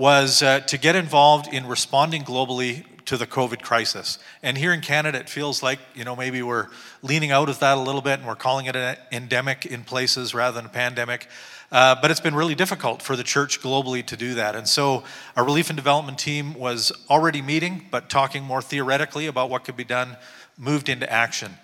was 0.00 0.42
uh, 0.42 0.60
to 0.60 0.78
get 0.78 0.96
involved 0.96 1.52
in 1.52 1.66
responding 1.66 2.22
globally 2.22 2.86
to 3.04 3.18
the 3.18 3.26
COVID 3.26 3.60
crisis. 3.60 4.18
And 4.42 4.56
here 4.56 4.72
in 4.72 4.80
Canada, 4.80 5.18
it 5.18 5.28
feels 5.28 5.62
like, 5.62 5.78
you 5.94 6.04
know, 6.04 6.16
maybe 6.16 6.40
we're 6.40 6.68
leaning 7.02 7.32
out 7.32 7.50
of 7.50 7.58
that 7.58 7.76
a 7.76 7.80
little 7.82 8.00
bit 8.00 8.18
and 8.18 8.26
we're 8.26 8.34
calling 8.34 8.64
it 8.64 8.74
an 8.74 8.96
endemic 9.12 9.66
in 9.66 9.84
places 9.84 10.34
rather 10.34 10.54
than 10.54 10.64
a 10.64 10.70
pandemic. 10.70 11.26
Uh, 11.70 11.96
but 12.00 12.10
it's 12.10 12.18
been 12.18 12.34
really 12.34 12.54
difficult 12.54 13.02
for 13.02 13.14
the 13.14 13.22
church 13.22 13.60
globally 13.60 14.02
to 14.06 14.16
do 14.16 14.32
that. 14.36 14.56
And 14.56 14.66
so 14.66 15.04
our 15.36 15.44
relief 15.44 15.68
and 15.68 15.76
development 15.76 16.18
team 16.18 16.54
was 16.54 16.92
already 17.10 17.42
meeting, 17.42 17.84
but 17.90 18.08
talking 18.08 18.42
more 18.42 18.62
theoretically 18.62 19.26
about 19.26 19.50
what 19.50 19.64
could 19.64 19.76
be 19.76 19.84
done, 19.84 20.16
moved 20.56 20.88
into 20.88 21.12
action. 21.12 21.58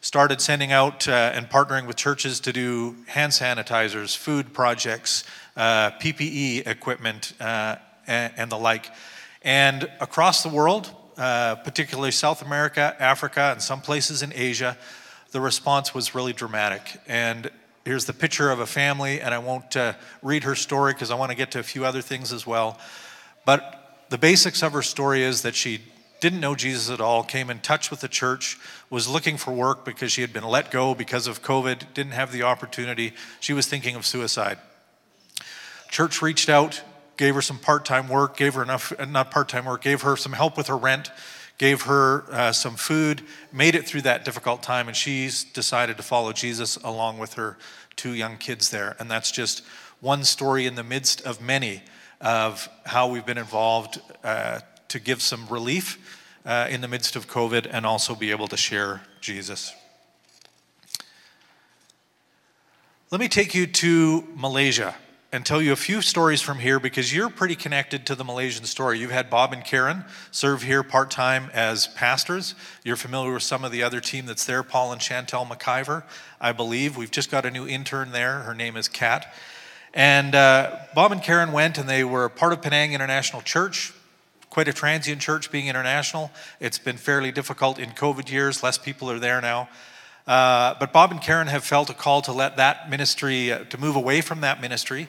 Started 0.00 0.40
sending 0.40 0.70
out 0.70 1.08
uh, 1.08 1.32
and 1.34 1.50
partnering 1.50 1.88
with 1.88 1.96
churches 1.96 2.38
to 2.40 2.52
do 2.52 2.94
hand 3.08 3.32
sanitizers, 3.32 4.16
food 4.16 4.52
projects, 4.54 5.24
uh, 5.56 5.90
PPE 5.92 6.66
equipment, 6.66 7.32
uh, 7.40 7.76
and, 8.06 8.32
and, 8.36 8.52
the 8.52 8.56
like. 8.58 8.90
And 9.42 9.90
across 10.00 10.42
the 10.42 10.48
world, 10.48 10.90
uh, 11.16 11.56
particularly 11.56 12.10
South 12.10 12.42
America, 12.42 12.96
Africa, 12.98 13.50
and 13.52 13.62
some 13.62 13.80
places 13.80 14.22
in 14.22 14.32
Asia, 14.34 14.76
the 15.32 15.40
response 15.40 15.94
was 15.94 16.14
really 16.14 16.32
dramatic. 16.32 16.82
And 17.06 17.50
here's 17.84 18.04
the 18.04 18.12
picture 18.12 18.50
of 18.50 18.60
a 18.60 18.66
family, 18.66 19.20
and 19.20 19.34
I 19.34 19.38
won't 19.38 19.76
uh, 19.76 19.94
read 20.22 20.44
her 20.44 20.54
story 20.54 20.92
because 20.92 21.10
I 21.10 21.14
want 21.14 21.30
to 21.30 21.36
get 21.36 21.50
to 21.52 21.58
a 21.58 21.62
few 21.62 21.84
other 21.84 22.02
things 22.02 22.32
as 22.32 22.46
well. 22.46 22.78
But 23.44 24.04
the 24.10 24.18
basics 24.18 24.62
of 24.62 24.72
her 24.72 24.82
story 24.82 25.22
is 25.22 25.42
that 25.42 25.54
she 25.54 25.80
didn't 26.20 26.40
know 26.40 26.54
Jesus 26.54 26.90
at 26.90 27.00
all, 27.00 27.22
came 27.22 27.48
in 27.50 27.60
touch 27.60 27.90
with 27.90 28.00
the 28.00 28.08
church, 28.08 28.58
was 28.90 29.08
looking 29.08 29.36
for 29.36 29.52
work 29.52 29.84
because 29.84 30.12
she 30.12 30.20
had 30.20 30.32
been 30.32 30.44
let 30.44 30.70
go 30.70 30.94
because 30.94 31.26
of 31.26 31.42
COVID, 31.42 31.94
didn't 31.94 32.12
have 32.12 32.30
the 32.30 32.42
opportunity. 32.42 33.14
She 33.40 33.52
was 33.52 33.66
thinking 33.66 33.96
of 33.96 34.04
suicide. 34.04 34.58
Church 35.90 36.22
reached 36.22 36.48
out, 36.48 36.82
gave 37.16 37.34
her 37.34 37.42
some 37.42 37.58
part 37.58 37.84
time 37.84 38.08
work, 38.08 38.36
gave 38.36 38.54
her 38.54 38.62
enough, 38.62 38.92
not 39.08 39.30
part 39.30 39.48
time 39.48 39.64
work, 39.64 39.82
gave 39.82 40.02
her 40.02 40.16
some 40.16 40.32
help 40.32 40.56
with 40.56 40.68
her 40.68 40.76
rent, 40.76 41.10
gave 41.58 41.82
her 41.82 42.24
uh, 42.30 42.52
some 42.52 42.76
food, 42.76 43.22
made 43.52 43.74
it 43.74 43.86
through 43.86 44.02
that 44.02 44.24
difficult 44.24 44.62
time, 44.62 44.88
and 44.88 44.96
she's 44.96 45.44
decided 45.44 45.96
to 45.96 46.02
follow 46.02 46.32
Jesus 46.32 46.76
along 46.76 47.18
with 47.18 47.34
her 47.34 47.58
two 47.96 48.14
young 48.14 48.38
kids 48.38 48.70
there. 48.70 48.96
And 48.98 49.10
that's 49.10 49.30
just 49.30 49.62
one 50.00 50.24
story 50.24 50.64
in 50.64 50.76
the 50.76 50.84
midst 50.84 51.20
of 51.22 51.40
many 51.40 51.82
of 52.20 52.68
how 52.86 53.08
we've 53.08 53.26
been 53.26 53.36
involved 53.36 54.00
uh, 54.22 54.60
to 54.88 54.98
give 55.00 55.20
some 55.20 55.46
relief 55.48 55.98
uh, 56.46 56.68
in 56.70 56.80
the 56.80 56.88
midst 56.88 57.16
of 57.16 57.26
COVID 57.26 57.68
and 57.70 57.84
also 57.84 58.14
be 58.14 58.30
able 58.30 58.48
to 58.48 58.56
share 58.56 59.02
Jesus. 59.20 59.74
Let 63.10 63.20
me 63.20 63.28
take 63.28 63.54
you 63.54 63.66
to 63.66 64.24
Malaysia 64.36 64.94
and 65.32 65.46
tell 65.46 65.62
you 65.62 65.72
a 65.72 65.76
few 65.76 66.02
stories 66.02 66.40
from 66.40 66.58
here 66.58 66.80
because 66.80 67.14
you're 67.14 67.30
pretty 67.30 67.54
connected 67.54 68.04
to 68.06 68.16
the 68.16 68.24
Malaysian 68.24 68.64
story. 68.64 68.98
You've 68.98 69.12
had 69.12 69.30
Bob 69.30 69.52
and 69.52 69.64
Karen 69.64 70.04
serve 70.32 70.62
here 70.62 70.82
part 70.82 71.10
time 71.10 71.50
as 71.54 71.86
pastors. 71.86 72.56
You're 72.82 72.96
familiar 72.96 73.32
with 73.32 73.44
some 73.44 73.64
of 73.64 73.70
the 73.70 73.82
other 73.82 74.00
team 74.00 74.26
that's 74.26 74.44
there, 74.44 74.64
Paul 74.64 74.90
and 74.90 75.00
Chantel 75.00 75.46
McIver, 75.46 76.02
I 76.40 76.50
believe. 76.50 76.96
We've 76.96 77.10
just 77.10 77.30
got 77.30 77.46
a 77.46 77.50
new 77.50 77.66
intern 77.66 78.10
there. 78.10 78.40
Her 78.40 78.54
name 78.54 78.76
is 78.76 78.88
Kat. 78.88 79.32
And 79.94 80.34
uh, 80.34 80.76
Bob 80.94 81.12
and 81.12 81.22
Karen 81.22 81.52
went 81.52 81.78
and 81.78 81.88
they 81.88 82.02
were 82.02 82.28
part 82.28 82.52
of 82.52 82.60
Penang 82.60 82.92
International 82.92 83.42
Church. 83.42 83.92
quite 84.50 84.66
a 84.66 84.72
transient 84.72 85.20
church 85.20 85.52
being 85.52 85.68
international. 85.68 86.32
It's 86.58 86.78
been 86.78 86.96
fairly 86.96 87.30
difficult 87.30 87.78
in 87.78 87.90
COVID 87.90 88.30
years, 88.30 88.64
less 88.64 88.78
people 88.78 89.08
are 89.08 89.20
there 89.20 89.40
now. 89.40 89.68
Uh, 90.26 90.74
but 90.78 90.92
Bob 90.92 91.10
and 91.10 91.20
Karen 91.20 91.46
have 91.46 91.64
felt 91.64 91.90
a 91.90 91.94
call 91.94 92.22
to 92.22 92.32
let 92.32 92.56
that 92.56 92.90
ministry, 92.90 93.52
uh, 93.52 93.64
to 93.64 93.78
move 93.78 93.96
away 93.96 94.20
from 94.20 94.40
that 94.42 94.60
ministry 94.60 95.08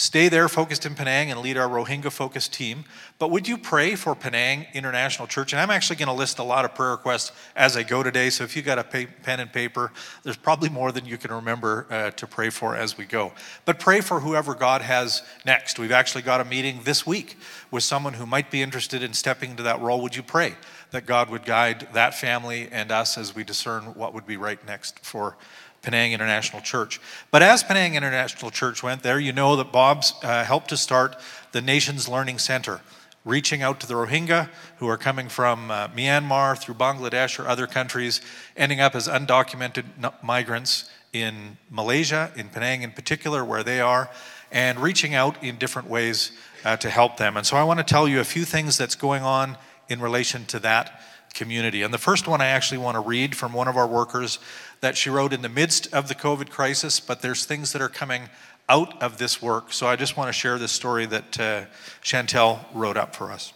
stay 0.00 0.30
there 0.30 0.48
focused 0.48 0.86
in 0.86 0.94
Penang 0.94 1.30
and 1.30 1.40
lead 1.40 1.58
our 1.58 1.68
Rohingya 1.68 2.10
focused 2.10 2.54
team. 2.54 2.84
But 3.18 3.30
would 3.30 3.46
you 3.46 3.58
pray 3.58 3.96
for 3.96 4.14
Penang 4.14 4.66
International 4.72 5.28
Church? 5.28 5.52
And 5.52 5.60
I'm 5.60 5.68
actually 5.68 5.96
going 5.96 6.08
to 6.08 6.14
list 6.14 6.38
a 6.38 6.42
lot 6.42 6.64
of 6.64 6.74
prayer 6.74 6.92
requests 6.92 7.32
as 7.54 7.76
I 7.76 7.82
go 7.82 8.02
today. 8.02 8.30
So 8.30 8.42
if 8.42 8.56
you've 8.56 8.64
got 8.64 8.78
a 8.78 8.84
pen 8.84 9.40
and 9.40 9.52
paper, 9.52 9.92
there's 10.22 10.38
probably 10.38 10.70
more 10.70 10.90
than 10.90 11.04
you 11.04 11.18
can 11.18 11.30
remember 11.30 11.86
uh, 11.90 12.12
to 12.12 12.26
pray 12.26 12.48
for 12.48 12.74
as 12.74 12.96
we 12.96 13.04
go. 13.04 13.32
But 13.66 13.78
pray 13.78 14.00
for 14.00 14.20
whoever 14.20 14.54
God 14.54 14.80
has 14.80 15.22
next. 15.44 15.78
We've 15.78 15.92
actually 15.92 16.22
got 16.22 16.40
a 16.40 16.46
meeting 16.46 16.80
this 16.84 17.06
week 17.06 17.36
with 17.70 17.82
someone 17.82 18.14
who 18.14 18.24
might 18.24 18.50
be 18.50 18.62
interested 18.62 19.02
in 19.02 19.12
stepping 19.12 19.50
into 19.50 19.64
that 19.64 19.80
role. 19.82 20.00
Would 20.00 20.16
you 20.16 20.22
pray 20.22 20.54
that 20.92 21.04
God 21.04 21.28
would 21.28 21.44
guide 21.44 21.88
that 21.92 22.14
family 22.14 22.68
and 22.72 22.90
us 22.90 23.18
as 23.18 23.34
we 23.34 23.44
discern 23.44 23.94
what 23.94 24.14
would 24.14 24.26
be 24.26 24.38
right 24.38 24.64
next 24.66 24.98
for 25.04 25.36
Penang 25.82 26.12
International 26.12 26.60
Church. 26.60 27.00
But 27.30 27.42
as 27.42 27.62
Penang 27.62 27.94
International 27.94 28.50
Church 28.50 28.82
went 28.82 29.02
there, 29.02 29.18
you 29.18 29.32
know 29.32 29.56
that 29.56 29.72
Bob's 29.72 30.14
uh, 30.22 30.44
helped 30.44 30.68
to 30.68 30.76
start 30.76 31.16
the 31.52 31.62
Nations 31.62 32.08
Learning 32.08 32.38
Center, 32.38 32.80
reaching 33.24 33.62
out 33.62 33.80
to 33.80 33.86
the 33.86 33.94
Rohingya 33.94 34.48
who 34.78 34.88
are 34.88 34.98
coming 34.98 35.28
from 35.28 35.70
uh, 35.70 35.88
Myanmar 35.88 36.58
through 36.58 36.74
Bangladesh 36.74 37.38
or 37.38 37.48
other 37.48 37.66
countries, 37.66 38.20
ending 38.56 38.80
up 38.80 38.94
as 38.94 39.08
undocumented 39.08 39.84
migrants 40.22 40.90
in 41.12 41.56
Malaysia, 41.70 42.30
in 42.36 42.48
Penang 42.48 42.82
in 42.82 42.92
particular, 42.92 43.44
where 43.44 43.62
they 43.62 43.80
are, 43.80 44.10
and 44.52 44.78
reaching 44.78 45.14
out 45.14 45.42
in 45.42 45.56
different 45.56 45.88
ways 45.88 46.32
uh, 46.64 46.76
to 46.76 46.90
help 46.90 47.16
them. 47.16 47.36
And 47.36 47.46
so 47.46 47.56
I 47.56 47.64
want 47.64 47.78
to 47.78 47.84
tell 47.84 48.06
you 48.06 48.20
a 48.20 48.24
few 48.24 48.44
things 48.44 48.76
that's 48.76 48.94
going 48.94 49.22
on 49.22 49.56
in 49.88 50.00
relation 50.00 50.44
to 50.46 50.58
that 50.60 51.00
community. 51.34 51.82
And 51.82 51.92
the 51.94 51.98
first 51.98 52.26
one 52.26 52.40
I 52.40 52.46
actually 52.46 52.78
want 52.78 52.96
to 52.96 53.00
read 53.00 53.36
from 53.36 53.52
one 53.52 53.68
of 53.68 53.76
our 53.76 53.86
workers 53.86 54.38
that 54.80 54.96
she 54.96 55.10
wrote 55.10 55.32
in 55.32 55.42
the 55.42 55.48
midst 55.48 55.92
of 55.92 56.08
the 56.08 56.14
COVID 56.14 56.50
crisis, 56.50 57.00
but 57.00 57.22
there's 57.22 57.44
things 57.44 57.72
that 57.72 57.82
are 57.82 57.88
coming 57.88 58.28
out 58.68 59.02
of 59.02 59.18
this 59.18 59.42
work. 59.42 59.72
So 59.72 59.86
I 59.86 59.96
just 59.96 60.16
want 60.16 60.28
to 60.28 60.32
share 60.32 60.58
this 60.58 60.72
story 60.72 61.06
that 61.06 61.40
uh, 61.40 61.64
Chantel 62.02 62.60
wrote 62.72 62.96
up 62.96 63.14
for 63.14 63.30
us. 63.30 63.52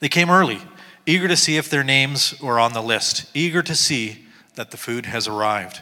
They 0.00 0.08
came 0.08 0.30
early, 0.30 0.60
eager 1.06 1.26
to 1.26 1.36
see 1.36 1.56
if 1.56 1.70
their 1.70 1.82
names 1.82 2.40
were 2.40 2.60
on 2.60 2.74
the 2.74 2.82
list, 2.82 3.30
eager 3.34 3.62
to 3.62 3.74
see 3.74 4.26
that 4.54 4.70
the 4.70 4.76
food 4.76 5.06
has 5.06 5.26
arrived. 5.26 5.80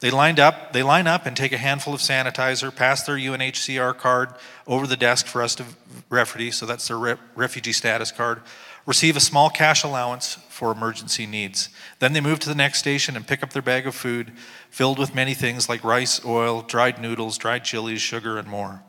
They 0.00 0.10
lined 0.10 0.40
up, 0.40 0.72
they 0.72 0.82
line 0.82 1.06
up 1.06 1.26
and 1.26 1.36
take 1.36 1.52
a 1.52 1.58
handful 1.58 1.92
of 1.92 2.00
sanitizer, 2.00 2.74
pass 2.74 3.02
their 3.02 3.16
UNHCR 3.16 3.98
card 3.98 4.30
over 4.66 4.86
the 4.86 4.96
desk 4.96 5.26
for 5.26 5.42
us 5.42 5.54
to 5.56 5.66
refugee, 6.08 6.50
so 6.50 6.64
that's 6.64 6.88
their 6.88 6.98
re- 6.98 7.16
refugee 7.34 7.74
status 7.74 8.10
card, 8.10 8.40
receive 8.90 9.16
a 9.16 9.20
small 9.20 9.48
cash 9.50 9.84
allowance 9.84 10.34
for 10.48 10.72
emergency 10.72 11.24
needs. 11.24 11.68
Then 12.00 12.12
they 12.12 12.20
move 12.20 12.40
to 12.40 12.48
the 12.48 12.56
next 12.56 12.80
station 12.80 13.14
and 13.14 13.24
pick 13.24 13.40
up 13.40 13.52
their 13.52 13.62
bag 13.62 13.86
of 13.86 13.94
food 13.94 14.32
filled 14.68 14.98
with 14.98 15.14
many 15.14 15.32
things 15.32 15.68
like 15.68 15.84
rice, 15.84 16.24
oil, 16.24 16.62
dried 16.62 17.00
noodles, 17.00 17.38
dried 17.38 17.62
chilies, 17.62 18.00
sugar, 18.00 18.36
and 18.36 18.48
more. 18.48 18.82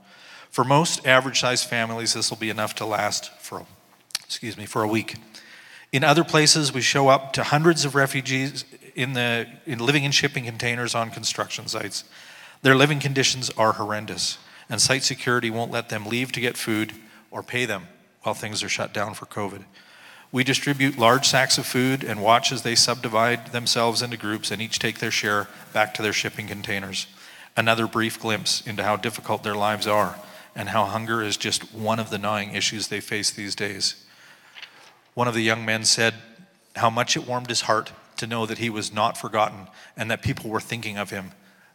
For 0.49 0.63
most 0.63 1.05
average 1.05 1.41
sized 1.41 1.69
families, 1.69 2.15
this 2.15 2.31
will 2.31 2.39
be 2.39 2.49
enough 2.49 2.73
to 2.75 2.85
last 2.87 3.31
for, 3.39 3.67
excuse 4.23 4.57
me, 4.57 4.65
for 4.65 4.81
a 4.81 4.87
week. 4.87 5.17
In 5.91 6.03
other 6.03 6.23
places, 6.23 6.73
we 6.73 6.81
show 6.81 7.07
up 7.07 7.31
to 7.33 7.43
hundreds 7.43 7.85
of 7.85 7.93
refugees 7.93 8.65
in 8.95 9.13
the, 9.13 9.45
in 9.67 9.77
living 9.77 10.03
in 10.03 10.09
shipping 10.09 10.45
containers 10.45 10.95
on 10.95 11.11
construction 11.11 11.67
sites. 11.67 12.05
Their 12.63 12.73
living 12.73 12.99
conditions 12.99 13.51
are 13.51 13.73
horrendous, 13.73 14.39
and 14.67 14.81
site 14.81 15.03
security 15.03 15.51
won't 15.51 15.69
let 15.69 15.89
them 15.89 16.07
leave 16.07 16.31
to 16.31 16.41
get 16.41 16.57
food 16.57 16.93
or 17.29 17.43
pay 17.43 17.65
them 17.65 17.87
while 18.23 18.33
things 18.33 18.63
are 18.63 18.69
shut 18.69 18.95
down 18.95 19.13
for 19.13 19.27
COVID. 19.27 19.63
We 20.31 20.45
distribute 20.45 20.97
large 20.97 21.27
sacks 21.27 21.57
of 21.57 21.65
food 21.65 22.03
and 22.05 22.21
watch 22.21 22.53
as 22.53 22.61
they 22.61 22.75
subdivide 22.75 23.47
themselves 23.47 24.01
into 24.01 24.15
groups 24.15 24.49
and 24.49 24.61
each 24.61 24.79
take 24.79 24.99
their 24.99 25.11
share 25.11 25.49
back 25.73 25.93
to 25.95 26.01
their 26.01 26.13
shipping 26.13 26.47
containers. 26.47 27.07
Another 27.57 27.85
brief 27.85 28.17
glimpse 28.17 28.65
into 28.65 28.83
how 28.83 28.95
difficult 28.95 29.43
their 29.43 29.55
lives 29.55 29.87
are 29.87 30.17
and 30.55 30.69
how 30.69 30.85
hunger 30.85 31.21
is 31.21 31.35
just 31.35 31.73
one 31.73 31.99
of 31.99 32.09
the 32.09 32.17
gnawing 32.17 32.53
issues 32.53 32.87
they 32.87 33.01
face 33.01 33.29
these 33.29 33.55
days. 33.55 34.05
One 35.15 35.27
of 35.27 35.33
the 35.33 35.43
young 35.43 35.65
men 35.65 35.83
said 35.83 36.13
how 36.77 36.89
much 36.89 37.17
it 37.17 37.27
warmed 37.27 37.49
his 37.49 37.61
heart 37.61 37.91
to 38.15 38.27
know 38.27 38.45
that 38.45 38.59
he 38.59 38.69
was 38.69 38.93
not 38.93 39.17
forgotten 39.17 39.67
and 39.97 40.09
that 40.09 40.21
people 40.21 40.49
were 40.49 40.61
thinking 40.61 40.97
of 40.97 41.09
him, 41.09 41.31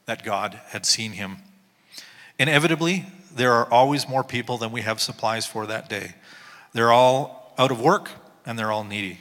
that 0.06 0.24
God 0.24 0.58
had 0.68 0.86
seen 0.86 1.12
him. 1.12 1.38
Inevitably, 2.38 3.04
there 3.34 3.52
are 3.52 3.70
always 3.70 4.08
more 4.08 4.24
people 4.24 4.56
than 4.56 4.72
we 4.72 4.80
have 4.80 5.00
supplies 5.00 5.44
for 5.44 5.66
that 5.66 5.90
day. 5.90 6.14
They're 6.72 6.92
all 6.92 7.54
out 7.58 7.70
of 7.70 7.80
work 7.80 8.10
and 8.46 8.58
they're 8.58 8.72
all 8.72 8.84
needy. 8.84 9.18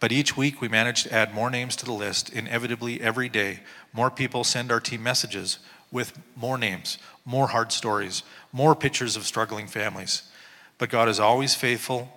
But 0.00 0.12
each 0.12 0.36
week 0.36 0.60
we 0.60 0.68
manage 0.68 1.04
to 1.04 1.12
add 1.12 1.34
more 1.34 1.50
names 1.50 1.74
to 1.76 1.84
the 1.84 1.92
list. 1.92 2.30
Inevitably, 2.30 3.00
every 3.00 3.28
day, 3.28 3.60
more 3.92 4.10
people 4.10 4.44
send 4.44 4.70
our 4.70 4.80
team 4.80 5.02
messages 5.02 5.58
with 5.90 6.18
more 6.36 6.58
names, 6.58 6.98
more 7.24 7.48
hard 7.48 7.72
stories, 7.72 8.22
more 8.52 8.74
pictures 8.74 9.16
of 9.16 9.24
struggling 9.24 9.66
families. 9.66 10.22
But 10.76 10.90
God 10.90 11.08
is 11.08 11.18
always 11.18 11.54
faithful 11.54 12.08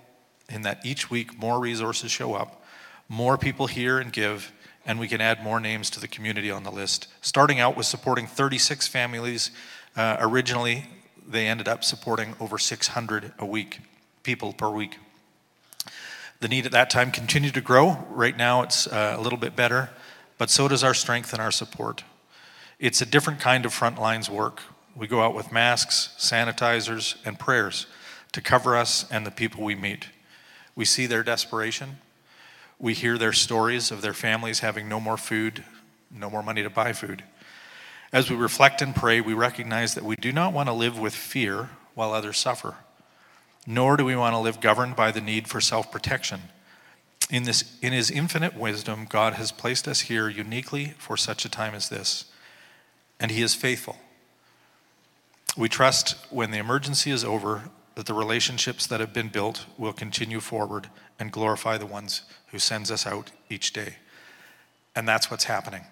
in 0.50 0.62
that 0.64 0.86
each 0.86 1.10
week 1.10 1.38
more 1.40 1.60
resources 1.60 2.12
show 2.12 2.34
up, 2.34 2.64
more 3.08 3.38
people 3.38 3.68
hear 3.68 4.00
and 4.00 4.12
give, 4.12 4.52
and 4.86 5.00
we 5.00 5.08
can 5.08 5.22
add 5.22 5.44
more 5.44 5.60
names 5.60 5.90
to 5.92 6.00
the 6.00 6.08
community 6.08 6.52
on 6.52 6.64
the 6.64 6.72
list. 6.72 7.08
Starting 7.22 7.60
out 7.60 7.78
with 7.78 7.86
supporting 7.86 8.28
36 8.28 8.88
families, 8.88 9.52
uh, 9.96 10.18
originally 10.20 10.86
they 11.28 11.48
ended 11.48 11.68
up 11.68 11.84
supporting 11.84 12.36
over 12.40 12.58
600 12.58 13.34
a 13.40 13.46
week, 13.46 13.80
people 14.24 14.54
per 14.54 14.70
week. 14.70 14.98
The 16.42 16.48
need 16.48 16.66
at 16.66 16.72
that 16.72 16.90
time 16.90 17.12
continued 17.12 17.54
to 17.54 17.62
grow. 17.62 18.04
Right 18.10 18.36
now, 18.36 18.64
it's 18.64 18.88
uh, 18.88 19.16
a 19.16 19.22
little 19.22 19.38
bit 19.38 19.56
better, 19.56 19.92
but 20.40 20.50
so 20.50 20.68
does 20.68 20.84
our 20.84 20.96
strength 20.96 21.34
and 21.34 21.42
our 21.42 21.52
support. 21.52 22.04
It's 22.80 23.00
a 23.00 23.06
different 23.06 23.40
kind 23.40 23.64
of 23.64 23.72
front 23.72 24.02
lines 24.02 24.28
work. 24.28 24.64
We 24.96 25.06
go 25.06 25.22
out 25.22 25.36
with 25.36 25.52
masks, 25.52 26.16
sanitizers, 26.18 27.16
and 27.24 27.38
prayers 27.38 27.86
to 28.32 28.42
cover 28.42 28.76
us 28.76 29.06
and 29.12 29.24
the 29.24 29.30
people 29.30 29.64
we 29.64 29.76
meet. 29.76 30.08
We 30.76 30.84
see 30.84 31.06
their 31.06 31.22
desperation. 31.22 31.98
We 32.80 32.96
hear 32.96 33.20
their 33.20 33.34
stories 33.34 33.92
of 33.92 34.02
their 34.02 34.16
families 34.16 34.62
having 34.62 34.90
no 34.90 35.00
more 35.00 35.18
food, 35.18 35.64
no 36.10 36.32
more 36.32 36.42
money 36.42 36.64
to 36.64 36.72
buy 36.72 36.94
food. 36.94 37.24
As 38.12 38.32
we 38.32 38.36
reflect 38.36 38.82
and 38.82 38.96
pray, 38.96 39.22
we 39.22 39.36
recognize 39.36 39.94
that 39.94 40.04
we 40.04 40.16
do 40.16 40.32
not 40.32 40.54
want 40.54 40.70
to 40.70 40.74
live 40.74 40.98
with 40.98 41.14
fear 41.14 41.70
while 41.94 42.14
others 42.14 42.40
suffer 42.40 42.78
nor 43.66 43.98
do 43.98 44.06
we 44.06 44.16
want 44.16 44.34
to 44.34 44.40
live 44.40 44.60
governed 44.60 44.96
by 44.96 45.12
the 45.12 45.22
need 45.22 45.48
for 45.48 45.62
self 45.62 45.92
protection. 45.92 46.42
In, 47.30 47.44
this, 47.44 47.78
in 47.82 47.94
His 47.94 48.12
infinite 48.12 48.56
wisdom, 48.56 49.06
God 49.10 49.34
has 49.34 49.52
placed 49.52 49.88
us 49.88 50.02
here 50.02 50.28
uniquely 50.28 50.94
for 50.98 51.16
such 51.16 51.46
a 51.46 51.50
time 51.50 51.74
as 51.74 51.90
this, 51.90 52.26
and 53.20 53.32
He 53.32 53.42
is 53.42 53.56
faithful. 53.56 53.98
We 55.58 55.70
trust 55.70 56.16
when 56.30 56.52
the 56.52 56.58
emergency 56.58 57.12
is 57.12 57.24
over 57.24 57.70
that 57.96 58.06
the 58.06 58.14
relationships 58.14 58.88
that 58.88 59.00
have 59.00 59.14
been 59.14 59.28
built 59.28 59.66
will 59.78 59.94
continue 59.94 60.40
forward 60.40 60.90
and 61.20 61.32
glorify 61.32 61.78
the 61.78 61.86
ones 61.86 62.24
who 62.48 62.60
sends 62.60 62.90
us 62.90 63.06
out 63.06 63.32
each 63.50 63.74
day. 63.74 63.96
And 64.96 65.08
that's 65.08 65.30
what's 65.30 65.44
happening. 65.44 65.84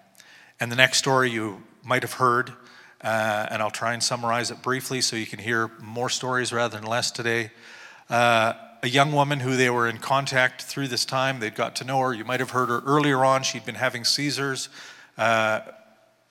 And 0.59 0.71
the 0.71 0.75
next 0.75 0.97
story 0.97 1.29
you 1.29 1.63
might 1.83 2.03
have 2.03 2.13
heard 2.13 2.53
uh, 3.03 3.47
and 3.49 3.61
I'll 3.61 3.71
try 3.71 3.93
and 3.93 4.03
summarize 4.03 4.51
it 4.51 4.61
briefly 4.61 5.01
so 5.01 5.15
you 5.15 5.25
can 5.25 5.39
hear 5.39 5.71
more 5.81 6.09
stories 6.09 6.51
rather 6.51 6.77
than 6.77 6.87
less 6.87 7.11
today. 7.11 7.51
Uh, 8.09 8.53
a 8.81 8.87
young 8.89 9.11
woman 9.11 9.39
who 9.39 9.55
they 9.55 9.69
were 9.69 9.87
in 9.87 9.97
contact 9.97 10.63
through 10.63 10.87
this 10.87 11.05
time, 11.05 11.39
they'd 11.39 11.55
got 11.55 11.75
to 11.77 11.83
know 11.83 11.99
her. 11.99 12.13
You 12.13 12.25
might 12.25 12.39
have 12.39 12.51
heard 12.51 12.69
her 12.69 12.81
earlier 12.85 13.23
on. 13.25 13.43
She'd 13.43 13.65
been 13.65 13.75
having 13.75 14.05
seizures. 14.05 14.69
Uh, 15.17 15.61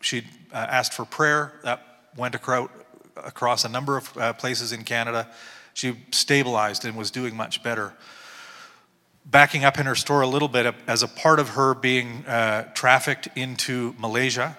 she'd 0.00 0.26
uh, 0.52 0.56
asked 0.56 0.94
for 0.94 1.04
prayer. 1.04 1.52
That 1.62 1.82
went 2.16 2.34
across, 2.34 3.64
a 3.64 3.68
number 3.68 3.96
of 3.96 4.16
uh, 4.16 4.32
places 4.32 4.72
in 4.72 4.84
Canada. 4.84 5.28
She 5.74 5.96
stabilized 6.10 6.84
and 6.84 6.96
was 6.96 7.10
doing 7.10 7.36
much 7.36 7.62
better 7.62 7.94
backing 9.30 9.64
up 9.64 9.78
in 9.78 9.86
her 9.86 9.94
story 9.94 10.24
a 10.24 10.28
little 10.28 10.48
bit 10.48 10.74
as 10.86 11.02
a 11.02 11.08
part 11.08 11.38
of 11.38 11.50
her 11.50 11.74
being 11.74 12.24
uh, 12.26 12.62
trafficked 12.72 13.28
into 13.36 13.94
Malaysia. 13.98 14.56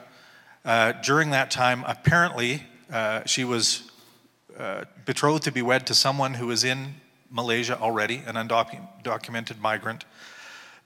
Uh, 0.69 0.91
during 1.01 1.31
that 1.31 1.49
time, 1.49 1.83
apparently, 1.87 2.61
uh, 2.93 3.25
she 3.25 3.43
was 3.43 3.89
uh, 4.55 4.83
betrothed 5.03 5.43
to 5.43 5.51
be 5.51 5.63
wed 5.63 5.87
to 5.87 5.95
someone 5.95 6.35
who 6.35 6.45
was 6.45 6.63
in 6.63 6.93
Malaysia 7.31 7.75
already, 7.79 8.21
an 8.27 8.35
undocumented 8.35 9.59
migrant. 9.59 10.05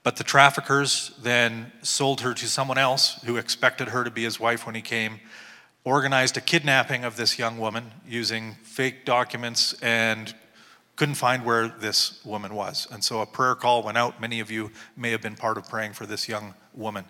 But 0.01 0.15
the 0.15 0.23
traffickers 0.23 1.11
then 1.21 1.73
sold 1.81 2.21
her 2.21 2.33
to 2.33 2.47
someone 2.47 2.77
else 2.77 3.21
who 3.25 3.35
expected 3.35 3.89
her 3.89 4.05
to 4.05 4.09
be 4.09 4.23
his 4.23 4.39
wife 4.39 4.65
when 4.65 4.73
he 4.73 4.81
came, 4.81 5.19
organized 5.83 6.37
a 6.37 6.41
kidnapping 6.41 7.03
of 7.03 7.17
this 7.17 7.37
young 7.37 7.57
woman 7.57 7.91
using 8.07 8.55
fake 8.63 9.03
documents 9.03 9.73
and 9.81 10.33
couldn't 10.95 11.15
find 11.15 11.43
where 11.43 11.67
this 11.67 12.23
woman 12.23 12.55
was. 12.55 12.87
And 12.89 13.03
so 13.03 13.19
a 13.19 13.25
prayer 13.25 13.55
call 13.55 13.83
went 13.83 13.97
out. 13.97 14.21
Many 14.21 14.39
of 14.39 14.49
you 14.49 14.71
may 14.95 15.11
have 15.11 15.21
been 15.21 15.35
part 15.35 15.57
of 15.57 15.67
praying 15.67 15.91
for 15.91 16.05
this 16.05 16.29
young 16.29 16.53
woman. 16.73 17.03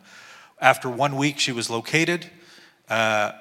After 0.60 0.90
one 0.90 1.18
week, 1.18 1.38
she 1.38 1.52
was 1.52 1.70
located. 1.70 2.32
Uh, 2.90 3.32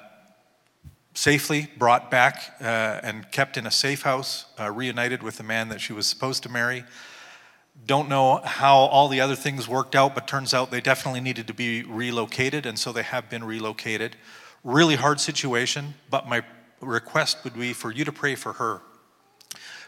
safely 1.13 1.67
brought 1.77 2.09
back 2.09 2.55
uh, 2.59 2.99
and 3.03 3.29
kept 3.31 3.57
in 3.57 3.67
a 3.67 3.71
safe 3.71 4.01
house, 4.01 4.45
uh, 4.59 4.71
reunited 4.71 5.21
with 5.21 5.37
the 5.37 5.43
man 5.43 5.69
that 5.69 5.79
she 5.79 5.93
was 5.93 6.07
supposed 6.07 6.43
to 6.43 6.49
marry. 6.49 6.83
Don't 7.85 8.09
know 8.09 8.37
how 8.43 8.75
all 8.75 9.07
the 9.07 9.21
other 9.21 9.35
things 9.35 9.67
worked 9.67 9.95
out, 9.95 10.15
but 10.15 10.27
turns 10.27 10.53
out 10.53 10.71
they 10.71 10.81
definitely 10.81 11.21
needed 11.21 11.47
to 11.47 11.53
be 11.53 11.83
relocated, 11.83 12.65
and 12.65 12.77
so 12.79 12.91
they 12.91 13.03
have 13.03 13.29
been 13.29 13.43
relocated. 13.43 14.15
Really 14.63 14.95
hard 14.95 15.19
situation, 15.19 15.95
but 16.09 16.27
my 16.27 16.43
request 16.79 17.43
would 17.43 17.53
be 17.53 17.73
for 17.73 17.91
you 17.91 18.05
to 18.05 18.11
pray 18.11 18.35
for 18.35 18.53
her. 18.53 18.81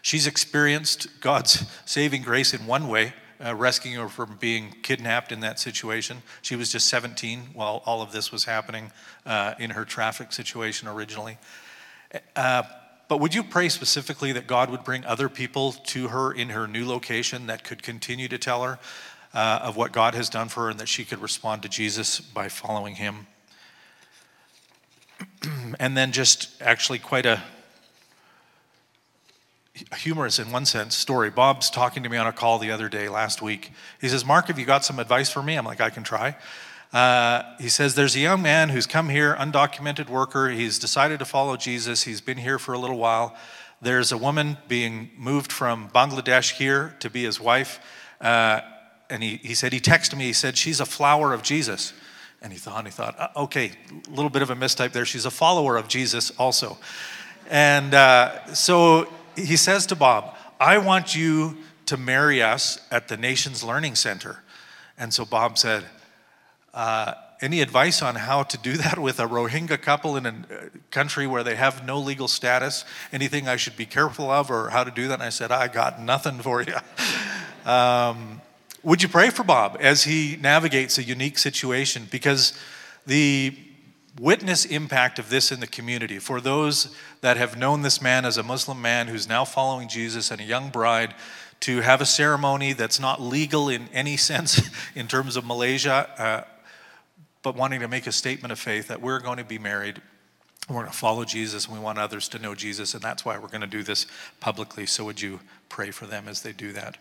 She's 0.01 0.27
experienced 0.27 1.21
God's 1.21 1.65
saving 1.85 2.23
grace 2.23 2.53
in 2.53 2.67
one 2.67 2.87
way, 2.87 3.13
uh, 3.43 3.55
rescuing 3.55 3.97
her 3.97 4.07
from 4.07 4.37
being 4.37 4.75
kidnapped 4.83 5.31
in 5.31 5.39
that 5.41 5.59
situation. 5.59 6.21
She 6.41 6.55
was 6.55 6.71
just 6.71 6.87
17 6.87 7.39
while 7.53 7.81
all 7.85 8.01
of 8.01 8.11
this 8.11 8.31
was 8.31 8.45
happening 8.45 8.91
uh, 9.25 9.55
in 9.59 9.71
her 9.71 9.85
traffic 9.85 10.33
situation 10.33 10.87
originally. 10.87 11.37
Uh, 12.35 12.63
but 13.07 13.19
would 13.19 13.35
you 13.35 13.43
pray 13.43 13.69
specifically 13.69 14.31
that 14.31 14.47
God 14.47 14.69
would 14.69 14.83
bring 14.83 15.05
other 15.05 15.29
people 15.29 15.73
to 15.73 16.07
her 16.07 16.31
in 16.31 16.49
her 16.49 16.67
new 16.67 16.87
location 16.87 17.47
that 17.47 17.63
could 17.63 17.83
continue 17.83 18.27
to 18.27 18.37
tell 18.37 18.63
her 18.63 18.79
uh, 19.33 19.59
of 19.61 19.75
what 19.75 19.91
God 19.91 20.15
has 20.15 20.29
done 20.29 20.49
for 20.49 20.63
her 20.63 20.69
and 20.69 20.79
that 20.79 20.87
she 20.87 21.05
could 21.05 21.19
respond 21.19 21.61
to 21.63 21.69
Jesus 21.69 22.19
by 22.19 22.49
following 22.49 22.95
him? 22.95 23.27
and 25.79 25.95
then 25.95 26.11
just 26.11 26.61
actually 26.61 26.99
quite 26.99 27.25
a 27.25 27.41
humorous 29.97 30.39
in 30.39 30.51
one 30.51 30.65
sense 30.65 30.95
story. 30.95 31.29
Bob's 31.29 31.69
talking 31.69 32.03
to 32.03 32.09
me 32.09 32.17
on 32.17 32.27
a 32.27 32.33
call 32.33 32.59
the 32.59 32.71
other 32.71 32.89
day 32.89 33.09
last 33.09 33.41
week. 33.41 33.71
He 33.99 34.07
says, 34.07 34.25
Mark, 34.25 34.47
have 34.47 34.57
you 34.57 34.65
got 34.65 34.85
some 34.85 34.99
advice 34.99 35.29
for 35.29 35.43
me? 35.43 35.55
I'm 35.55 35.65
like, 35.65 35.81
I 35.81 35.89
can 35.89 36.03
try. 36.03 36.35
Uh, 36.93 37.43
he 37.59 37.67
says, 37.67 37.95
There's 37.95 38.15
a 38.15 38.19
young 38.19 38.41
man 38.41 38.69
who's 38.69 38.87
come 38.87 39.09
here, 39.09 39.35
undocumented 39.35 40.09
worker. 40.09 40.49
He's 40.49 40.79
decided 40.79 41.19
to 41.19 41.25
follow 41.25 41.57
Jesus. 41.57 42.03
He's 42.03 42.21
been 42.21 42.37
here 42.37 42.57
for 42.57 42.73
a 42.73 42.79
little 42.79 42.97
while. 42.97 43.35
There's 43.81 44.11
a 44.11 44.17
woman 44.17 44.57
being 44.67 45.11
moved 45.17 45.51
from 45.51 45.89
Bangladesh 45.89 46.53
here 46.53 46.95
to 47.01 47.09
be 47.09 47.23
his 47.23 47.39
wife. 47.39 47.79
Uh, 48.21 48.61
and 49.09 49.21
he, 49.21 49.37
he 49.37 49.53
said, 49.53 49.73
He 49.73 49.79
texted 49.79 50.17
me, 50.17 50.25
he 50.25 50.33
said, 50.33 50.57
She's 50.57 50.79
a 50.79 50.85
flower 50.85 51.33
of 51.33 51.43
Jesus. 51.43 51.93
And 52.41 52.53
he 52.53 52.59
thought, 52.59 52.85
he 52.85 52.91
thought, 52.91 53.19
uh, 53.19 53.29
okay, 53.35 53.71
a 54.07 54.09
little 54.11 54.29
bit 54.29 54.43
of 54.43 54.51
a 54.51 54.55
mistype 54.55 54.91
there. 54.91 55.05
She's 55.05 55.25
a 55.25 55.31
follower 55.31 55.77
of 55.77 55.87
Jesus 55.87 56.31
also. 56.37 56.77
And 57.49 57.93
uh, 57.93 58.53
so 58.53 59.07
he 59.35 59.57
says 59.57 59.85
to 59.87 59.95
Bob, 59.95 60.35
I 60.59 60.77
want 60.77 61.15
you 61.15 61.57
to 61.87 61.97
marry 61.97 62.41
us 62.41 62.79
at 62.91 63.07
the 63.07 63.17
Nations 63.17 63.63
Learning 63.63 63.95
Center. 63.95 64.39
And 64.97 65.13
so 65.13 65.25
Bob 65.25 65.57
said, 65.57 65.83
uh, 66.73 67.13
Any 67.41 67.61
advice 67.61 68.01
on 68.01 68.15
how 68.15 68.43
to 68.43 68.57
do 68.57 68.73
that 68.77 68.97
with 68.97 69.19
a 69.19 69.27
Rohingya 69.27 69.81
couple 69.81 70.17
in 70.17 70.25
a 70.25 70.29
uh, 70.29 70.69
country 70.91 71.27
where 71.27 71.43
they 71.43 71.55
have 71.55 71.85
no 71.85 71.99
legal 71.99 72.27
status? 72.27 72.85
Anything 73.11 73.47
I 73.47 73.57
should 73.57 73.77
be 73.77 73.85
careful 73.85 74.31
of 74.31 74.49
or 74.49 74.69
how 74.69 74.83
to 74.83 74.91
do 74.91 75.07
that? 75.09 75.15
And 75.15 75.23
I 75.23 75.29
said, 75.29 75.51
I 75.51 75.67
got 75.67 76.01
nothing 76.01 76.39
for 76.39 76.61
you. 76.61 76.75
um, 77.69 78.41
would 78.83 79.01
you 79.01 79.09
pray 79.09 79.29
for 79.29 79.43
Bob 79.43 79.77
as 79.79 80.03
he 80.03 80.37
navigates 80.39 80.97
a 80.97 81.03
unique 81.03 81.37
situation? 81.37 82.07
Because 82.11 82.53
the 83.05 83.57
witness 84.19 84.65
impact 84.65 85.19
of 85.19 85.29
this 85.29 85.51
in 85.51 85.59
the 85.59 85.67
community 85.67 86.19
for 86.19 86.39
those 86.39 86.95
that 87.21 87.37
have 87.37 87.57
known 87.57 87.81
this 87.81 88.01
man 88.01 88.25
as 88.25 88.37
a 88.37 88.43
Muslim 88.43 88.81
man 88.81 89.07
who's 89.07 89.27
now 89.27 89.43
following 89.43 89.87
Jesus 89.87 90.31
and 90.31 90.39
a 90.39 90.43
young 90.43 90.69
bride 90.69 91.13
to 91.61 91.81
have 91.81 92.01
a 92.01 92.05
ceremony 92.05 92.73
that's 92.73 92.99
not 92.99 93.21
legal 93.21 93.69
in 93.69 93.89
any 93.93 94.17
sense 94.31 94.61
in 94.95 95.07
terms 95.07 95.35
of 95.35 95.45
Malaysia, 95.45 96.09
uh, 96.17 96.41
but 97.41 97.55
wanting 97.55 97.79
to 97.81 97.87
make 97.87 98.07
a 98.07 98.11
statement 98.11 98.51
of 98.51 98.59
faith 98.59 98.87
that 98.87 99.01
we're 99.01 99.19
going 99.19 99.37
to 99.37 99.43
be 99.43 99.59
married. 99.59 100.01
We're 100.69 100.81
going 100.81 100.87
to 100.87 100.97
follow 100.97 101.25
Jesus 101.25 101.65
and 101.65 101.75
we 101.75 101.79
want 101.79 101.99
others 101.99 102.27
to 102.29 102.39
know 102.39 102.55
Jesus, 102.55 102.95
and 102.95 103.03
that's 103.03 103.23
why 103.23 103.37
we're 103.37 103.49
going 103.49 103.61
to 103.61 103.67
do 103.67 103.83
this 103.83 104.07
publicly. 104.39 104.87
So, 104.87 105.05
would 105.05 105.21
you 105.21 105.39
pray 105.69 105.91
for 105.91 106.07
them 106.07 106.27
as 106.27 106.41
they 106.41 106.53
do 106.53 106.71
that? 106.73 106.97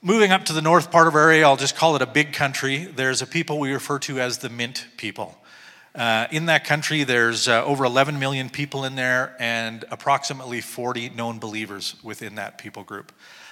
Moving 0.00 0.30
up 0.30 0.44
to 0.44 0.52
the 0.52 0.62
north 0.62 0.92
part 0.92 1.08
of 1.08 1.16
our 1.16 1.22
area, 1.22 1.44
I'll 1.44 1.56
just 1.56 1.74
call 1.74 1.96
it 1.96 2.02
a 2.02 2.06
big 2.06 2.32
country. 2.32 2.84
There's 2.84 3.20
a 3.20 3.26
people 3.26 3.58
we 3.58 3.72
refer 3.72 3.98
to 4.00 4.20
as 4.20 4.38
the 4.38 4.48
Mint 4.48 4.86
people. 4.96 5.36
Uh, 5.92 6.28
in 6.30 6.46
that 6.46 6.64
country, 6.64 7.02
there's 7.02 7.48
uh, 7.48 7.64
over 7.64 7.84
11 7.84 8.16
million 8.16 8.48
people 8.48 8.84
in 8.84 8.94
there 8.94 9.34
and 9.40 9.84
approximately 9.90 10.60
40 10.60 11.08
known 11.10 11.40
believers 11.40 11.96
within 12.04 12.36
that 12.36 12.58
people 12.58 12.84
group. 12.84 13.10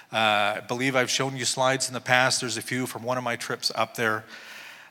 Uh, 0.09 0.15
I 0.15 0.63
believe 0.65 0.95
I've 0.95 1.09
shown 1.09 1.35
you 1.35 1.43
slides 1.43 1.89
in 1.89 1.93
the 1.93 1.99
past. 1.99 2.39
There's 2.39 2.55
a 2.55 2.61
few 2.61 2.87
from 2.87 3.03
one 3.03 3.17
of 3.17 3.25
my 3.25 3.35
trips 3.35 3.69
up 3.75 3.95
there. 3.97 4.23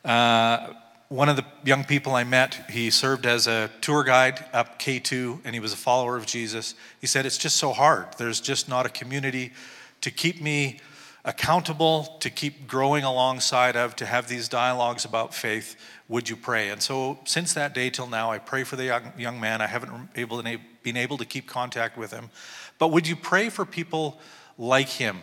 Uh, 0.05 0.75
one 1.09 1.31
of 1.31 1.37
the 1.37 1.47
young 1.64 1.85
people 1.85 2.14
I 2.14 2.25
met, 2.25 2.66
he 2.69 2.90
served 2.90 3.25
as 3.25 3.47
a 3.47 3.71
tour 3.81 4.05
guide 4.05 4.45
up 4.53 4.79
K2 4.79 5.40
and 5.42 5.55
he 5.55 5.61
was 5.61 5.73
a 5.73 5.79
follower 5.79 6.19
of 6.19 6.27
Jesus. 6.27 6.75
He 7.01 7.07
said, 7.07 7.25
It's 7.25 7.38
just 7.38 7.57
so 7.57 7.73
hard. 7.73 8.09
There's 8.19 8.42
just 8.42 8.69
not 8.69 8.85
a 8.85 8.90
community 8.90 9.55
to 10.03 10.11
keep 10.11 10.42
me 10.42 10.81
accountable, 11.27 12.05
to 12.21 12.31
keep 12.31 12.69
growing 12.69 13.03
alongside 13.03 13.77
of, 13.77 13.97
to 13.97 14.07
have 14.07 14.29
these 14.29 14.49
dialogues 14.49 15.05
about 15.05 15.35
faith, 15.35 15.77
would 16.09 16.29
you 16.29 16.37
pray? 16.37 16.71
And 16.71 16.81
so 16.81 17.19
since 17.25 17.53
that 17.55 17.75
day 17.75 17.91
till 17.91 18.07
now, 18.07 18.31
I 18.31 18.39
pray 18.39 18.62
for 18.62 18.77
the 18.77 18.85
young, 18.85 19.12
young 19.19 19.41
man. 19.41 19.61
I 19.61 19.67
haven't 19.67 20.09
able 20.15 20.41
to, 20.41 20.59
been 20.85 20.97
able 20.97 21.19
to 21.19 21.25
keep 21.25 21.49
contact 21.49 21.99
with 21.99 22.12
him. 22.12 22.31
But 22.79 22.89
would 22.89 23.09
you 23.09 23.17
pray 23.17 23.49
for 23.49 23.65
people 23.65 24.21
like 24.57 24.89
him? 24.89 25.19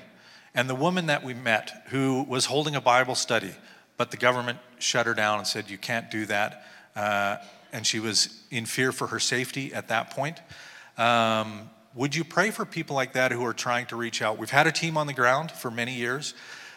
And 0.54 0.70
the 0.70 0.76
woman 0.76 1.06
that 1.06 1.24
we 1.24 1.34
met 1.34 1.72
who 1.88 2.24
was 2.28 2.46
holding 2.46 2.76
a 2.76 2.82
Bible 2.82 3.16
study, 3.16 3.56
but 3.96 4.12
the 4.12 4.18
government 4.18 4.60
shut 4.80 5.06
her 5.06 5.14
down 5.14 5.40
and 5.40 5.48
said, 5.48 5.70
You 5.70 5.78
can't 5.78 6.12
do 6.12 6.26
that. 6.26 6.66
Uh, 6.98 7.38
and 7.72 7.88
she 7.88 8.00
was 8.00 8.44
in 8.52 8.66
fear 8.66 8.92
for 8.92 9.08
her 9.08 9.20
safety 9.20 9.74
at 9.74 9.88
that 9.88 10.12
point. 10.12 10.42
Um, 10.98 11.70
would 11.96 12.16
you 12.16 12.24
pray 12.24 12.50
for 12.50 12.66
people 12.66 12.96
like 12.96 13.14
that 13.14 13.32
who 13.32 13.46
are 13.46 13.54
trying 13.54 13.86
to 13.88 13.96
reach 13.96 14.22
out? 14.22 14.38
We've 14.38 14.50
had 14.50 14.66
a 14.66 14.72
team 14.72 14.98
on 14.98 15.08
the 15.08 15.14
ground 15.14 15.52
for 15.52 15.70
many 15.70 15.94
years. 15.94 16.34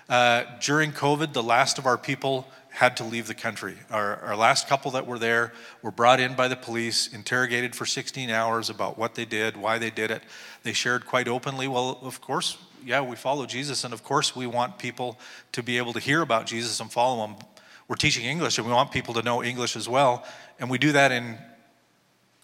Uh, 0.08 0.44
during 0.60 0.92
COVID, 0.92 1.32
the 1.32 1.42
last 1.42 1.78
of 1.78 1.86
our 1.86 1.96
people 1.96 2.46
had 2.68 2.98
to 2.98 3.04
leave 3.04 3.26
the 3.26 3.34
country. 3.34 3.74
Our, 3.90 4.16
our 4.16 4.36
last 4.36 4.68
couple 4.68 4.90
that 4.90 5.06
were 5.06 5.18
there 5.18 5.54
were 5.80 5.90
brought 5.90 6.20
in 6.20 6.34
by 6.34 6.48
the 6.48 6.56
police, 6.56 7.08
interrogated 7.08 7.74
for 7.74 7.86
16 7.86 8.28
hours 8.28 8.68
about 8.68 8.98
what 8.98 9.14
they 9.14 9.24
did, 9.24 9.56
why 9.56 9.78
they 9.78 9.88
did 9.88 10.10
it. 10.10 10.22
They 10.62 10.74
shared 10.74 11.06
quite 11.06 11.26
openly, 11.26 11.66
well, 11.66 11.98
of 12.02 12.20
course, 12.20 12.58
yeah, 12.84 13.00
we 13.00 13.16
follow 13.16 13.46
Jesus, 13.46 13.84
and 13.84 13.94
of 13.94 14.04
course, 14.04 14.36
we 14.36 14.46
want 14.46 14.78
people 14.78 15.18
to 15.52 15.62
be 15.62 15.78
able 15.78 15.94
to 15.94 15.98
hear 15.98 16.20
about 16.20 16.46
Jesus 16.46 16.78
and 16.78 16.92
follow 16.92 17.26
him. 17.26 17.36
We're 17.88 17.96
teaching 17.96 18.26
English, 18.26 18.58
and 18.58 18.66
we 18.66 18.72
want 18.72 18.92
people 18.92 19.14
to 19.14 19.22
know 19.22 19.42
English 19.42 19.74
as 19.74 19.88
well. 19.88 20.24
And 20.60 20.68
we 20.68 20.76
do 20.76 20.92
that 20.92 21.10
in 21.10 21.38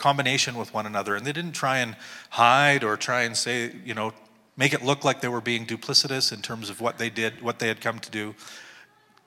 combination 0.02 0.56
with 0.56 0.74
one 0.74 0.84
another. 0.84 1.14
And 1.14 1.24
they 1.24 1.32
didn't 1.32 1.52
try 1.52 1.78
and 1.78 1.96
hide 2.30 2.82
or 2.82 2.96
try 2.96 3.22
and 3.22 3.36
say, 3.36 3.72
you 3.84 3.94
know, 3.94 4.12
make 4.56 4.74
it 4.74 4.82
look 4.82 5.04
like 5.04 5.20
they 5.20 5.28
were 5.28 5.40
being 5.40 5.64
duplicitous 5.64 6.32
in 6.32 6.42
terms 6.42 6.68
of 6.68 6.80
what 6.80 6.98
they 6.98 7.08
did, 7.08 7.40
what 7.40 7.60
they 7.60 7.68
had 7.68 7.80
come 7.80 8.00
to 8.00 8.10
do. 8.10 8.34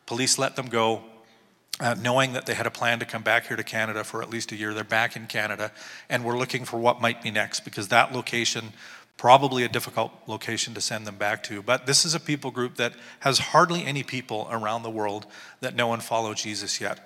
Police 0.06 0.38
let 0.38 0.58
them 0.58 0.68
go, 0.68 1.02
uh, 1.80 1.96
knowing 2.00 2.34
that 2.34 2.46
they 2.46 2.54
had 2.54 2.68
a 2.68 2.72
plan 2.72 3.00
to 3.00 3.06
come 3.06 3.24
back 3.24 3.48
here 3.48 3.56
to 3.56 3.64
Canada 3.64 4.04
for 4.04 4.22
at 4.22 4.30
least 4.30 4.52
a 4.52 4.56
year. 4.56 4.74
They're 4.74 4.84
back 4.84 5.16
in 5.16 5.28
Canada, 5.28 5.72
and 6.10 6.26
we're 6.26 6.38
looking 6.38 6.66
for 6.66 6.78
what 6.78 7.02
might 7.02 7.24
be 7.24 7.32
next 7.32 7.62
because 7.62 7.88
that 7.88 8.14
location, 8.14 8.74
probably 9.18 9.64
a 9.64 9.70
difficult 9.70 10.12
location 10.28 10.74
to 10.74 10.82
send 10.82 11.08
them 11.08 11.16
back 11.16 11.42
to. 11.44 11.62
But 11.62 11.86
this 11.86 12.04
is 12.06 12.14
a 12.14 12.20
people 12.20 12.52
group 12.52 12.76
that 12.76 12.94
has 13.22 13.40
hardly 13.40 13.86
any 13.86 14.04
people 14.04 14.48
around 14.52 14.84
the 14.84 14.90
world 14.90 15.26
that 15.62 15.74
know 15.74 15.94
and 15.94 16.04
follow 16.04 16.34
Jesus 16.34 16.82
yet. 16.82 17.00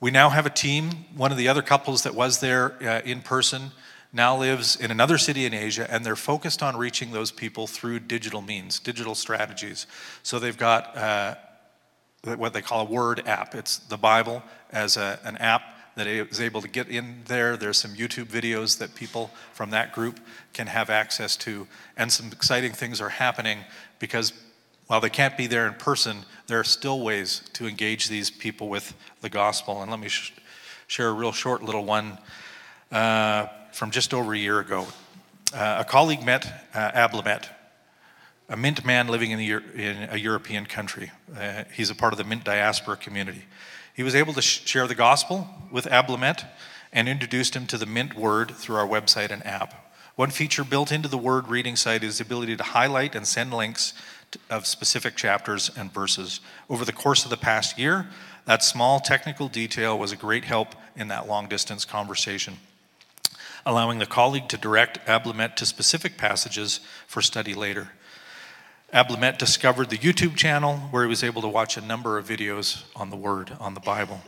We 0.00 0.10
now 0.10 0.30
have 0.30 0.46
a 0.46 0.50
team. 0.50 1.04
One 1.14 1.30
of 1.30 1.36
the 1.36 1.48
other 1.48 1.60
couples 1.60 2.04
that 2.04 2.14
was 2.14 2.40
there 2.40 2.72
uh, 2.82 3.02
in 3.04 3.20
person 3.20 3.70
now 4.14 4.34
lives 4.34 4.76
in 4.76 4.90
another 4.90 5.18
city 5.18 5.44
in 5.44 5.52
Asia, 5.52 5.86
and 5.90 6.06
they're 6.06 6.16
focused 6.16 6.62
on 6.62 6.74
reaching 6.74 7.12
those 7.12 7.30
people 7.30 7.66
through 7.66 8.00
digital 8.00 8.40
means, 8.40 8.78
digital 8.78 9.14
strategies. 9.14 9.86
So 10.22 10.38
they've 10.38 10.56
got 10.56 10.96
uh, 10.96 11.34
what 12.24 12.54
they 12.54 12.62
call 12.62 12.80
a 12.80 12.90
word 12.90 13.28
app. 13.28 13.54
It's 13.54 13.76
the 13.76 13.98
Bible 13.98 14.42
as 14.72 14.96
a, 14.96 15.20
an 15.22 15.36
app 15.36 15.62
that 15.96 16.06
is 16.06 16.40
able 16.40 16.62
to 16.62 16.68
get 16.68 16.88
in 16.88 17.20
there. 17.26 17.58
There's 17.58 17.76
some 17.76 17.92
YouTube 17.92 18.26
videos 18.26 18.78
that 18.78 18.94
people 18.94 19.30
from 19.52 19.68
that 19.70 19.92
group 19.92 20.18
can 20.54 20.66
have 20.66 20.88
access 20.88 21.36
to, 21.38 21.66
and 21.98 22.10
some 22.10 22.28
exciting 22.28 22.72
things 22.72 23.02
are 23.02 23.10
happening 23.10 23.58
because 23.98 24.32
while 24.90 25.00
they 25.00 25.08
can't 25.08 25.36
be 25.36 25.46
there 25.46 25.68
in 25.68 25.74
person, 25.74 26.24
there 26.48 26.58
are 26.58 26.64
still 26.64 26.98
ways 27.00 27.42
to 27.52 27.68
engage 27.68 28.08
these 28.08 28.28
people 28.28 28.68
with 28.68 28.92
the 29.20 29.28
gospel. 29.28 29.82
And 29.82 29.88
let 29.88 30.00
me 30.00 30.08
sh- 30.08 30.32
share 30.88 31.10
a 31.10 31.12
real 31.12 31.30
short 31.30 31.62
little 31.62 31.84
one 31.84 32.18
uh, 32.90 33.46
from 33.70 33.92
just 33.92 34.12
over 34.12 34.34
a 34.34 34.36
year 34.36 34.58
ago. 34.58 34.88
Uh, 35.54 35.76
a 35.78 35.84
colleague 35.84 36.26
met 36.26 36.44
uh, 36.74 36.90
Ablamet, 36.90 37.48
a 38.48 38.56
Mint 38.56 38.84
man 38.84 39.06
living 39.06 39.30
in, 39.30 39.38
in 39.38 40.08
a 40.10 40.16
European 40.16 40.66
country. 40.66 41.12
Uh, 41.38 41.62
he's 41.72 41.90
a 41.90 41.94
part 41.94 42.12
of 42.12 42.16
the 42.16 42.24
Mint 42.24 42.42
diaspora 42.42 42.96
community. 42.96 43.44
He 43.94 44.02
was 44.02 44.16
able 44.16 44.32
to 44.32 44.42
sh- 44.42 44.66
share 44.66 44.88
the 44.88 44.96
gospel 44.96 45.46
with 45.70 45.84
Ablamet 45.84 46.44
and 46.92 47.08
introduced 47.08 47.54
him 47.54 47.68
to 47.68 47.78
the 47.78 47.86
Mint 47.86 48.16
word 48.16 48.50
through 48.56 48.74
our 48.74 48.88
website 48.88 49.30
and 49.30 49.46
app. 49.46 49.86
One 50.16 50.30
feature 50.30 50.64
built 50.64 50.90
into 50.90 51.08
the 51.08 51.16
word 51.16 51.46
reading 51.48 51.76
site 51.76 52.02
is 52.02 52.18
the 52.18 52.24
ability 52.24 52.56
to 52.56 52.64
highlight 52.64 53.14
and 53.14 53.26
send 53.26 53.54
links 53.54 53.94
of 54.48 54.66
specific 54.66 55.16
chapters 55.16 55.70
and 55.76 55.92
verses. 55.92 56.40
Over 56.68 56.84
the 56.84 56.92
course 56.92 57.24
of 57.24 57.30
the 57.30 57.36
past 57.36 57.78
year, 57.78 58.08
that 58.46 58.62
small 58.62 59.00
technical 59.00 59.48
detail 59.48 59.98
was 59.98 60.12
a 60.12 60.16
great 60.16 60.44
help 60.44 60.74
in 60.96 61.08
that 61.08 61.28
long 61.28 61.48
distance 61.48 61.84
conversation. 61.84 62.58
allowing 63.66 63.98
the 63.98 64.06
colleague 64.06 64.48
to 64.48 64.56
direct 64.56 65.04
Ablamet 65.06 65.56
to 65.56 65.66
specific 65.66 66.16
passages 66.16 66.80
for 67.06 67.22
study 67.22 67.54
later. 67.54 67.90
Ablamet 68.92 69.38
discovered 69.38 69.90
the 69.90 69.98
YouTube 69.98 70.36
channel 70.36 70.78
where 70.90 71.04
he 71.04 71.08
was 71.08 71.22
able 71.22 71.42
to 71.42 71.48
watch 71.48 71.76
a 71.76 71.80
number 71.80 72.18
of 72.18 72.26
videos 72.26 72.82
on 72.96 73.10
the 73.10 73.16
Word, 73.16 73.52
on 73.60 73.74
the 73.74 73.80
Bible. 73.80 74.20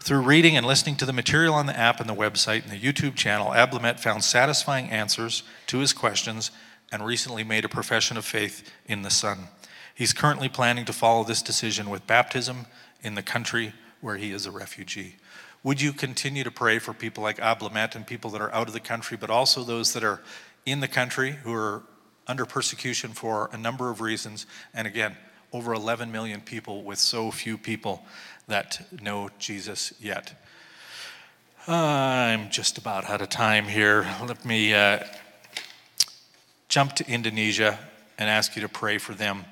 Through 0.00 0.22
reading 0.22 0.56
and 0.56 0.66
listening 0.66 0.96
to 0.96 1.06
the 1.06 1.12
material 1.12 1.54
on 1.54 1.66
the 1.66 1.78
app 1.78 2.00
and 2.00 2.08
the 2.08 2.14
website 2.14 2.62
and 2.62 2.72
the 2.72 2.80
YouTube 2.80 3.14
channel, 3.14 3.48
Ablamet 3.48 4.00
found 4.00 4.24
satisfying 4.24 4.90
answers 4.90 5.42
to 5.68 5.78
his 5.78 5.92
questions 5.92 6.50
and 6.90 7.04
recently 7.04 7.44
made 7.44 7.64
a 7.64 7.68
profession 7.68 8.16
of 8.16 8.24
faith 8.24 8.70
in 8.86 9.02
the 9.02 9.10
Son. 9.10 9.48
He's 9.94 10.12
currently 10.12 10.48
planning 10.48 10.84
to 10.84 10.92
follow 10.92 11.24
this 11.24 11.42
decision 11.42 11.90
with 11.90 12.06
baptism 12.06 12.66
in 13.02 13.14
the 13.14 13.22
country 13.22 13.72
where 14.00 14.16
he 14.16 14.30
is 14.30 14.46
a 14.46 14.50
refugee. 14.50 15.16
Would 15.64 15.80
you 15.80 15.92
continue 15.92 16.44
to 16.44 16.50
pray 16.50 16.78
for 16.78 16.94
people 16.94 17.22
like 17.22 17.38
Ablamet 17.38 17.96
and 17.96 18.06
people 18.06 18.30
that 18.30 18.40
are 18.40 18.54
out 18.54 18.68
of 18.68 18.72
the 18.72 18.80
country, 18.80 19.16
but 19.16 19.28
also 19.28 19.64
those 19.64 19.92
that 19.92 20.04
are 20.04 20.20
in 20.64 20.80
the 20.80 20.88
country 20.88 21.32
who 21.42 21.52
are 21.52 21.82
under 22.28 22.44
persecution 22.44 23.12
for 23.12 23.48
a 23.52 23.56
number 23.56 23.90
of 23.90 24.00
reasons. 24.00 24.46
And 24.74 24.86
again, 24.86 25.16
over 25.52 25.72
11 25.72 26.12
million 26.12 26.42
people 26.42 26.82
with 26.82 26.98
so 26.98 27.30
few 27.30 27.56
people 27.56 28.04
that 28.46 28.86
know 29.02 29.30
Jesus 29.38 29.94
yet. 29.98 30.34
I'm 31.66 32.50
just 32.50 32.78
about 32.78 33.06
out 33.06 33.22
of 33.22 33.30
time 33.30 33.64
here. 33.64 34.06
Let 34.26 34.44
me 34.44 34.74
uh, 34.74 35.00
jump 36.68 36.92
to 36.94 37.10
Indonesia 37.10 37.78
and 38.18 38.28
ask 38.28 38.54
you 38.54 38.62
to 38.62 38.68
pray 38.68 38.98
for 38.98 39.14
them. 39.14 39.44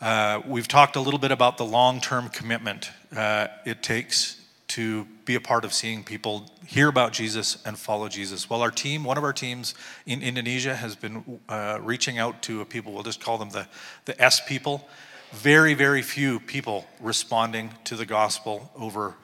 Uh, 0.00 0.40
we've 0.46 0.66
talked 0.66 0.96
a 0.96 1.00
little 1.00 1.20
bit 1.20 1.30
about 1.30 1.56
the 1.56 1.64
long 1.64 2.00
term 2.00 2.28
commitment 2.28 2.90
uh, 3.16 3.46
it 3.64 3.82
takes 3.82 4.40
to 4.66 5.04
be 5.24 5.34
a 5.34 5.40
part 5.40 5.64
of 5.64 5.72
seeing 5.72 6.02
people 6.02 6.50
hear 6.66 6.88
about 6.88 7.12
Jesus 7.12 7.62
and 7.66 7.78
follow 7.78 8.08
Jesus. 8.08 8.48
Well, 8.48 8.62
our 8.62 8.70
team, 8.70 9.04
one 9.04 9.18
of 9.18 9.22
our 9.22 9.32
teams 9.32 9.74
in 10.06 10.22
Indonesia, 10.22 10.74
has 10.74 10.96
been 10.96 11.40
uh, 11.48 11.78
reaching 11.82 12.18
out 12.18 12.42
to 12.42 12.64
people, 12.64 12.92
we'll 12.92 13.02
just 13.02 13.22
call 13.22 13.38
them 13.38 13.50
the, 13.50 13.68
the 14.06 14.20
S 14.20 14.40
people. 14.44 14.88
Very, 15.32 15.74
very 15.74 16.02
few 16.02 16.40
people 16.40 16.86
responding 17.00 17.70
to 17.84 17.96
the 17.96 18.06
gospel 18.06 18.72
over 18.74 19.14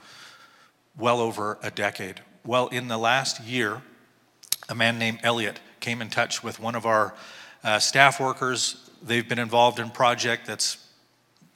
well 0.96 1.18
over 1.18 1.58
a 1.62 1.70
decade. 1.70 2.20
Well, 2.44 2.68
in 2.68 2.88
the 2.88 2.98
last 2.98 3.40
year, 3.40 3.82
a 4.68 4.74
man 4.74 4.98
named 4.98 5.20
Elliot 5.22 5.60
came 5.80 6.02
in 6.02 6.10
touch 6.10 6.42
with 6.42 6.60
one 6.60 6.74
of 6.74 6.86
our 6.86 7.14
uh, 7.64 7.78
staff 7.78 8.20
workers. 8.20 8.90
They've 9.02 9.28
been 9.28 9.38
involved 9.38 9.78
in 9.78 9.90
project 9.90 10.46
that's 10.46 10.84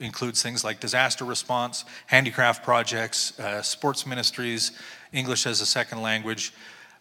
includes 0.01 0.43
things 0.43 0.65
like 0.65 0.81
disaster 0.81 1.25
response, 1.25 1.85
handicraft 2.07 2.65
projects, 2.65 3.39
uh, 3.39 3.63
sports 3.63 4.07
ministries, 4.07 4.73
English 5.13 5.47
as 5.47 5.61
a 5.61 5.67
second 5.67 6.03
language. 6.03 6.53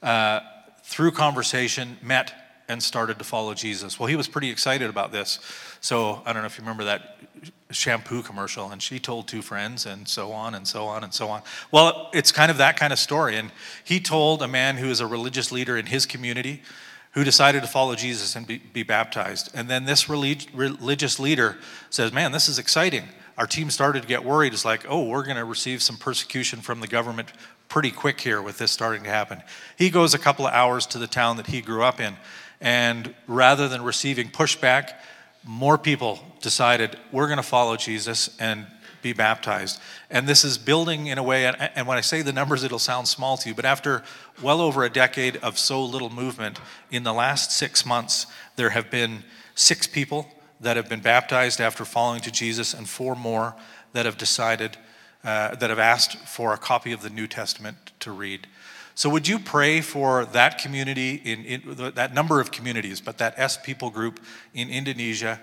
Uh, 0.04 0.40
through 0.84 1.12
conversation, 1.12 1.98
met 2.02 2.34
and 2.68 2.82
started 2.82 3.18
to 3.20 3.26
follow 3.26 3.54
Jesus. 3.54 4.00
Well, 4.00 4.08
he 4.08 4.16
was 4.16 4.28
pretty 4.28 4.50
excited 4.50 4.90
about 4.90 5.12
this. 5.12 5.40
So 5.82 6.22
I 6.26 6.32
don't 6.32 6.42
know 6.42 6.48
if 6.48 6.58
you 6.58 6.64
remember 6.64 6.86
that 6.86 7.18
shampoo 7.72 8.22
commercial, 8.22 8.72
and 8.72 8.82
she 8.82 9.00
told 9.00 9.28
two 9.28 9.42
friends, 9.42 9.86
and 9.86 10.08
so 10.08 10.32
on 10.32 10.56
and 10.56 10.68
so 10.68 10.86
on 10.86 11.04
and 11.04 11.14
so 11.14 11.30
on. 11.30 11.42
Well, 11.72 12.10
it's 12.14 12.32
kind 12.32 12.52
of 12.52 12.58
that 12.58 12.78
kind 12.78 12.94
of 12.94 13.00
story. 13.00 13.36
And 13.36 13.52
he 13.84 14.00
told 14.00 14.42
a 14.42 14.48
man 14.48 14.78
who 14.78 14.88
is 14.88 15.00
a 15.00 15.08
religious 15.08 15.52
leader 15.52 15.78
in 15.78 15.88
his 15.88 16.06
community 16.06 16.62
who 17.12 17.24
decided 17.24 17.62
to 17.62 17.68
follow 17.68 17.96
Jesus 17.96 18.36
and 18.36 18.48
be, 18.48 18.58
be 18.58 18.84
baptized. 18.84 19.52
And 19.54 19.70
then 19.70 19.86
this 19.86 20.10
relig- 20.10 20.50
religious 20.54 21.20
leader 21.20 21.58
says, 21.90 22.14
Man, 22.14 22.32
this 22.32 22.48
is 22.48 22.58
exciting. 22.58 23.04
Our 23.38 23.48
team 23.48 23.70
started 23.70 24.04
to 24.04 24.08
get 24.08 24.24
worried. 24.24 24.54
It's 24.54 24.66
like, 24.66 24.86
oh, 24.88 25.06
we're 25.06 25.24
going 25.24 25.38
to 25.38 25.46
receive 25.46 25.82
some 25.82 25.98
persecution 25.98 26.62
from 26.62 26.80
the 26.80 26.88
government 26.88 27.32
pretty 27.70 27.90
quick 27.90 28.20
here 28.20 28.42
with 28.42 28.58
this 28.58 28.72
starting 28.72 29.04
to 29.04 29.10
happen. 29.10 29.42
He 29.78 29.90
goes 29.90 30.14
a 30.14 30.20
couple 30.20 30.46
of 30.46 30.54
hours 30.54 30.86
to 30.88 31.00
the 31.00 31.08
town 31.08 31.38
that 31.38 31.48
he 31.48 31.62
grew 31.62 31.84
up 31.84 32.00
in. 32.00 32.16
And 32.60 33.16
rather 33.28 33.68
than 33.68 33.82
receiving 33.82 34.30
pushback, 34.30 34.94
more 35.44 35.78
people 35.78 36.20
decided, 36.42 36.98
we're 37.12 37.28
going 37.28 37.38
to 37.38 37.44
follow 37.44 37.78
Jesus 37.78 38.36
and 38.40 38.68
be 39.02 39.14
baptized. 39.14 39.80
And 40.10 40.28
this 40.28 40.44
is 40.44 40.58
building 40.58 41.08
in 41.08 41.18
a 41.18 41.24
way, 41.24 41.46
and 41.46 41.88
when 41.88 41.98
I 41.98 42.02
say 42.02 42.22
the 42.22 42.34
numbers, 42.34 42.64
it'll 42.64 42.80
sound 42.80 43.08
small 43.08 43.38
to 43.38 43.50
you, 43.50 43.56
but 43.56 43.66
after 43.66 44.04
well 44.42 44.62
over 44.62 44.84
a 44.84 44.90
decade 44.90 45.38
of 45.38 45.58
so 45.58 45.84
little 45.84 46.10
movement, 46.10 46.60
in 46.90 47.04
the 47.04 47.14
last 47.14 47.52
six 47.52 47.86
months, 47.86 48.28
there 48.56 48.72
have 48.72 48.90
been 48.90 49.24
six 49.56 49.88
people 49.88 50.28
that 50.60 50.78
have 50.78 50.88
been 50.88 51.02
baptized 51.02 51.60
after 51.60 51.86
following 51.86 52.22
to 52.22 52.32
Jesus, 52.32 52.74
and 52.74 52.88
four 52.88 53.16
more 53.16 53.56
that 53.94 54.06
have 54.06 54.18
decided, 54.18 54.78
uh, 55.24 55.56
that 55.56 55.70
have 55.70 55.80
asked 55.80 56.18
for 56.28 56.54
a 56.54 56.58
copy 56.58 56.92
of 56.92 57.02
the 57.02 57.10
New 57.10 57.28
Testament 57.28 57.78
to 58.00 58.12
read. 58.12 58.48
So, 58.94 59.10
would 59.10 59.28
you 59.28 59.40
pray 59.40 59.82
for 59.82 60.26
that 60.26 60.58
community, 60.60 61.22
in, 61.24 61.46
in 61.46 61.94
that 61.96 62.14
number 62.14 62.40
of 62.40 62.52
communities, 62.52 63.02
but 63.02 63.18
that 63.18 63.34
S 63.38 63.58
people 63.58 63.90
group 63.90 64.20
in 64.54 64.70
Indonesia, 64.70 65.40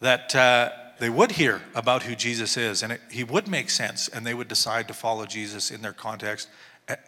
that 0.00 0.34
uh, 0.34 0.70
they 0.98 1.10
would 1.10 1.32
hear 1.32 1.62
about 1.74 2.04
who 2.04 2.14
Jesus 2.14 2.56
is 2.56 2.82
and 2.82 2.92
it, 2.92 3.00
he 3.10 3.24
would 3.24 3.48
make 3.48 3.70
sense 3.70 4.08
and 4.08 4.26
they 4.26 4.34
would 4.34 4.48
decide 4.48 4.88
to 4.88 4.94
follow 4.94 5.26
Jesus 5.26 5.70
in 5.70 5.82
their 5.82 5.92
context 5.92 6.48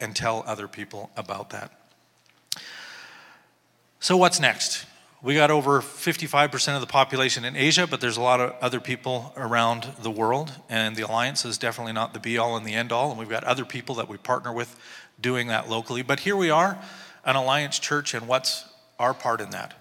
and 0.00 0.14
tell 0.14 0.42
other 0.46 0.68
people 0.68 1.10
about 1.16 1.50
that. 1.50 1.70
So, 4.00 4.16
what's 4.16 4.40
next? 4.40 4.86
We 5.22 5.34
got 5.34 5.50
over 5.50 5.80
55% 5.80 6.74
of 6.74 6.80
the 6.80 6.86
population 6.86 7.44
in 7.44 7.56
Asia, 7.56 7.86
but 7.86 8.00
there's 8.00 8.18
a 8.18 8.22
lot 8.22 8.38
of 8.40 8.54
other 8.60 8.80
people 8.80 9.32
around 9.36 9.88
the 10.02 10.10
world, 10.10 10.52
and 10.68 10.94
the 10.94 11.02
Alliance 11.02 11.44
is 11.44 11.56
definitely 11.58 11.94
not 11.94 12.12
the 12.12 12.20
be 12.20 12.36
all 12.38 12.56
and 12.56 12.66
the 12.66 12.74
end 12.74 12.92
all. 12.92 13.10
And 13.10 13.18
we've 13.18 13.28
got 13.28 13.42
other 13.42 13.64
people 13.64 13.96
that 13.96 14.08
we 14.08 14.18
partner 14.18 14.52
with 14.52 14.78
doing 15.20 15.48
that 15.48 15.68
locally. 15.68 16.02
But 16.02 16.20
here 16.20 16.36
we 16.36 16.50
are, 16.50 16.78
an 17.24 17.34
Alliance 17.34 17.78
church, 17.78 18.14
and 18.14 18.28
what's 18.28 18.66
our 18.98 19.14
part 19.14 19.40
in 19.40 19.50
that? 19.50 19.74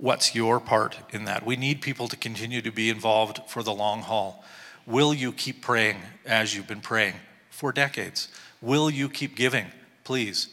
What's 0.00 0.34
your 0.34 0.60
part 0.60 0.96
in 1.10 1.26
that? 1.26 1.44
We 1.44 1.56
need 1.56 1.82
people 1.82 2.08
to 2.08 2.16
continue 2.16 2.62
to 2.62 2.72
be 2.72 2.88
involved 2.88 3.42
for 3.46 3.62
the 3.62 3.74
long 3.74 4.00
haul. 4.00 4.42
Will 4.86 5.12
you 5.12 5.30
keep 5.30 5.60
praying 5.60 5.98
as 6.24 6.56
you've 6.56 6.66
been 6.66 6.80
praying 6.80 7.16
for 7.50 7.70
decades? 7.70 8.28
Will 8.62 8.88
you 8.88 9.10
keep 9.10 9.36
giving, 9.36 9.66
please, 10.04 10.48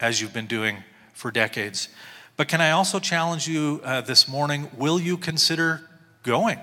as 0.00 0.22
you've 0.22 0.32
been 0.32 0.46
doing 0.46 0.82
for 1.12 1.30
decades? 1.30 1.90
But 2.38 2.48
can 2.48 2.62
I 2.62 2.70
also 2.70 2.98
challenge 2.98 3.46
you 3.46 3.82
uh, 3.84 4.00
this 4.00 4.26
morning? 4.26 4.70
Will 4.78 4.98
you 4.98 5.18
consider 5.18 5.82
going? 6.22 6.58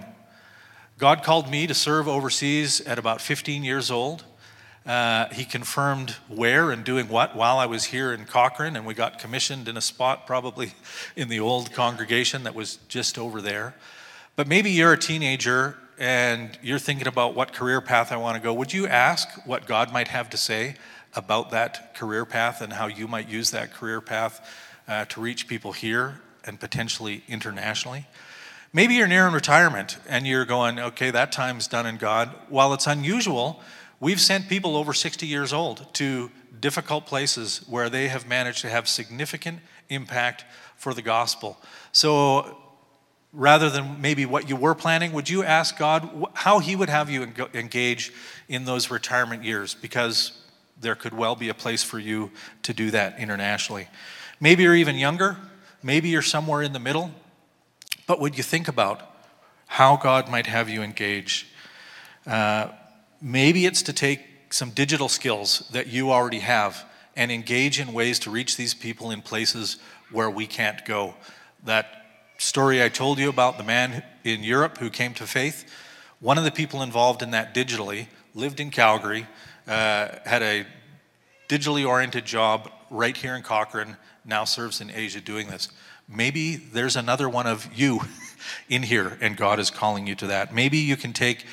God 0.98 1.22
called 1.22 1.52
me 1.52 1.68
to 1.68 1.76
serve 1.76 2.08
overseas 2.08 2.82
at 2.82 2.98
about 2.98 3.22
15 3.22 3.64
years 3.64 3.92
old. 3.92 4.24
Uh, 4.86 5.28
he 5.34 5.46
confirmed 5.46 6.12
where 6.28 6.70
and 6.70 6.84
doing 6.84 7.08
what 7.08 7.36
while 7.36 7.58
I 7.58 7.66
was 7.66 7.86
here 7.86 8.14
in 8.14 8.26
Cochrane, 8.26 8.76
and 8.76 8.86
we 8.86 8.94
got 8.94 9.18
commissioned 9.18 9.68
in 9.68 9.78
a 9.78 9.82
spot 9.82 10.28
probably 10.28 10.74
in 11.16 11.28
the 11.28 11.40
old 11.40 11.74
congregation 11.74 12.44
that 12.44 12.54
was 12.54 12.78
just 12.88 13.18
over 13.18 13.42
there. 13.42 13.76
But 14.36 14.48
maybe 14.48 14.70
you're 14.70 14.94
a 14.94 14.98
teenager 14.98 15.78
and 15.98 16.58
you're 16.62 16.78
thinking 16.78 17.08
about 17.08 17.36
what 17.36 17.54
career 17.54 17.82
path 17.82 18.12
I 18.12 18.18
want 18.18 18.36
to 18.36 18.44
go. 18.44 18.54
Would 18.54 18.74
you 18.74 18.86
ask 18.86 19.30
what 19.46 19.66
God 19.66 19.92
might 19.92 20.10
have 20.10 20.30
to 20.32 20.38
say 20.38 20.76
about 21.16 21.52
that 21.52 21.96
career 21.96 22.26
path 22.26 22.62
and 22.62 22.74
how 22.74 22.88
you 22.88 23.08
might 23.08 23.30
use 23.30 23.52
that 23.52 23.74
career 23.74 24.02
path 24.02 24.48
uh, 24.88 25.06
to 25.06 25.22
reach 25.22 25.48
people 25.48 25.72
here 25.72 26.22
and 26.44 26.60
potentially 26.60 27.24
internationally? 27.28 28.06
Maybe 28.74 28.96
you're 28.96 29.08
near 29.08 29.26
in 29.26 29.34
retirement 29.34 29.98
and 30.08 30.28
you're 30.28 30.44
going, 30.44 30.80
okay, 30.80 31.10
that 31.12 31.32
time's 31.32 31.68
done 31.68 31.86
in 31.86 31.96
God. 31.96 32.30
While 32.50 32.74
it's 32.74 32.88
unusual, 32.88 33.62
We've 34.00 34.20
sent 34.20 34.50
people 34.50 34.76
over 34.76 34.94
60 34.94 35.26
years 35.26 35.54
old 35.54 35.94
to 35.96 36.32
difficult 36.60 37.06
places 37.06 37.62
where 37.68 37.90
they 37.90 38.08
have 38.08 38.28
managed 38.28 38.62
to 38.62 38.70
have 38.70 38.88
significant 38.88 39.60
impact 39.90 40.46
for 40.76 40.94
the 40.94 41.02
gospel. 41.02 41.58
So 41.92 42.58
rather 43.32 43.70
than 43.70 44.02
maybe 44.02 44.26
what 44.26 44.50
you 44.50 44.56
were 44.56 44.76
planning, 44.76 45.12
would 45.14 45.30
you 45.30 45.44
ask 45.44 45.78
God 45.78 46.28
how 46.34 46.60
He 46.60 46.76
would 46.76 46.90
have 46.90 47.10
you 47.10 47.32
engage 47.54 48.12
in 48.48 48.66
those 48.66 48.90
retirement 48.90 49.44
years? 49.44 49.76
Because 49.76 50.42
there 50.80 50.96
could 50.96 51.14
well 51.14 51.36
be 51.36 51.50
a 51.50 51.54
place 51.54 51.84
for 51.84 52.00
you 52.00 52.32
to 52.64 52.74
do 52.74 52.92
that 52.92 53.20
internationally. 53.20 53.88
Maybe 54.40 54.64
you're 54.64 54.76
even 54.76 54.96
younger, 54.96 55.38
maybe 55.82 56.10
you're 56.10 56.22
somewhere 56.22 56.62
in 56.62 56.74
the 56.74 56.80
middle, 56.80 57.12
but 58.08 58.20
would 58.20 58.38
you 58.38 58.44
think 58.44 58.68
about 58.68 59.02
how 59.68 59.98
God 59.98 60.30
might 60.30 60.48
have 60.48 60.70
you 60.70 60.82
engage? 60.82 61.48
Uh, 62.28 62.68
Maybe 63.26 63.66
it's 63.66 63.82
to 63.82 63.92
take 63.92 64.20
some 64.52 64.70
digital 64.70 65.10
skills 65.10 65.68
that 65.72 65.88
you 65.88 66.12
already 66.12 66.42
have 66.42 66.86
and 67.16 67.32
engage 67.32 67.80
in 67.80 67.92
ways 67.92 68.20
to 68.20 68.30
reach 68.30 68.56
these 68.56 68.76
people 68.76 69.10
in 69.10 69.24
places 69.24 69.78
where 70.12 70.30
we 70.30 70.46
can't 70.46 70.86
go. 70.86 71.16
That 71.64 71.88
story 72.38 72.84
I 72.84 72.90
told 72.90 73.18
you 73.18 73.28
about 73.28 73.58
the 73.58 73.64
man 73.64 74.04
in 74.24 74.44
Europe 74.44 74.78
who 74.78 74.92
came 74.92 75.16
to 75.16 75.26
faith, 75.26 75.68
one 76.20 76.38
of 76.38 76.44
the 76.44 76.52
people 76.52 76.84
involved 76.84 77.24
in 77.24 77.32
that 77.32 77.56
digitally 77.56 78.10
lived 78.36 78.60
in 78.60 78.70
Calgary, 78.70 79.26
uh, 79.68 80.10
had 80.24 80.44
a 80.44 80.68
digitally 81.50 81.84
oriented 81.84 82.26
job 82.26 82.70
right 82.92 83.18
here 83.18 83.34
in 83.34 83.42
Cochrane, 83.42 83.98
now 84.24 84.44
serves 84.44 84.82
in 84.82 84.92
Asia 84.92 85.20
doing 85.20 85.48
this. 85.48 85.70
Maybe 86.08 86.58
there's 86.58 86.96
another 86.96 87.28
one 87.28 87.48
of 87.48 87.68
you 87.74 88.02
in 88.70 88.84
here 88.84 89.18
and 89.20 89.36
God 89.36 89.60
is 89.60 89.72
calling 89.72 90.06
you 90.06 90.14
to 90.14 90.28
that. 90.28 90.54
Maybe 90.54 90.78
you 90.78 90.96
can 90.96 91.12
take 91.12 91.48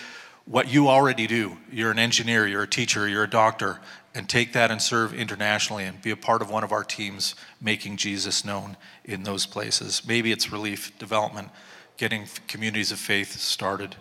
what 0.44 0.68
you 0.68 0.88
already 0.88 1.26
do. 1.26 1.56
You're 1.70 1.90
an 1.90 1.98
engineer, 1.98 2.46
you're 2.46 2.62
a 2.62 2.68
teacher, 2.68 3.08
you're 3.08 3.24
a 3.24 3.30
doctor, 3.30 3.80
and 4.14 4.28
take 4.28 4.52
that 4.52 4.70
and 4.70 4.80
serve 4.80 5.14
internationally 5.14 5.84
and 5.84 6.00
be 6.02 6.10
a 6.10 6.16
part 6.16 6.42
of 6.42 6.50
one 6.50 6.64
of 6.64 6.72
our 6.72 6.84
teams 6.84 7.34
making 7.60 7.96
Jesus 7.96 8.44
known 8.44 8.76
in 9.04 9.22
those 9.22 9.46
places. 9.46 10.02
Maybe 10.06 10.32
it's 10.32 10.52
relief, 10.52 10.96
development, 10.98 11.48
getting 11.96 12.26
communities 12.48 12.92
of 12.92 12.98
faith 12.98 13.32
started. 13.38 13.96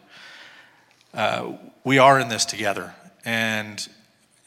Uh, 1.13 1.54
we 1.84 1.97
are 1.97 2.19
in 2.19 2.30
this 2.30 2.45
together. 2.45 2.93
And, 3.23 3.88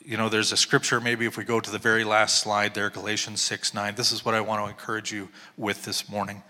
you 0.04 0.16
know, 0.16 0.28
there's 0.28 0.52
a 0.52 0.57
scripture, 0.57 1.00
maybe 1.00 1.26
if 1.26 1.37
we 1.37 1.44
go 1.44 1.61
to 1.61 1.70
the 1.70 1.78
very 1.78 2.04
last 2.04 2.40
slide 2.40 2.74
there, 2.74 2.90
Galatians 2.90 3.40
6 3.40 3.72
9. 3.72 3.94
This 3.94 4.12
is 4.12 4.24
what 4.24 4.35
I 4.35 4.40
want 4.40 4.64
to 4.64 4.68
encourage 4.68 5.12
you 5.12 5.28
with 5.57 5.85
this 5.85 6.09
morning. 6.09 6.42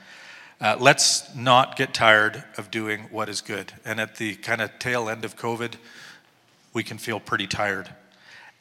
Uh, 0.65 0.79
let's 0.81 1.35
not 1.35 1.77
get 1.77 1.93
tired 1.93 2.43
of 2.57 2.71
doing 2.71 3.01
what 3.11 3.29
is 3.29 3.43
good. 3.43 3.71
And 3.85 4.01
at 4.01 4.17
the 4.17 4.35
kind 4.37 4.63
of 4.63 4.79
tail 4.79 5.11
end 5.11 5.23
of 5.23 5.37
COVID, 5.37 5.75
we 6.73 6.83
can 6.83 6.97
feel 6.97 7.21
pretty 7.21 7.47
tired. 7.47 7.91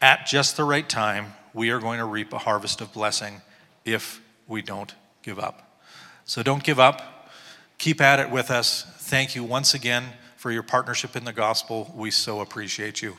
At 0.01 0.25
just 0.25 0.57
the 0.57 0.65
right 0.65 0.89
time, 0.89 1.35
we 1.53 1.69
are 1.69 1.79
going 1.79 1.99
to 1.99 2.05
reap 2.05 2.33
a 2.33 2.39
harvest 2.39 2.81
of 2.81 2.91
blessing 2.91 3.41
if 3.85 4.19
we 4.49 4.61
don't 4.61 4.93
give 5.21 5.39
up. 5.39 5.81
So 6.25 6.43
don't 6.43 6.61
give 6.61 6.77
up. 6.77 7.29
Keep 7.77 8.01
at 8.01 8.19
it 8.19 8.29
with 8.29 8.51
us. 8.51 8.85
Thank 8.97 9.33
you 9.33 9.45
once 9.45 9.73
again 9.73 10.03
for 10.35 10.51
your 10.51 10.63
partnership 10.63 11.15
in 11.15 11.23
the 11.23 11.31
gospel. 11.31 11.89
We 11.95 12.11
so 12.11 12.41
appreciate 12.41 13.01
you. 13.01 13.15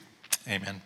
Amen. 0.46 0.82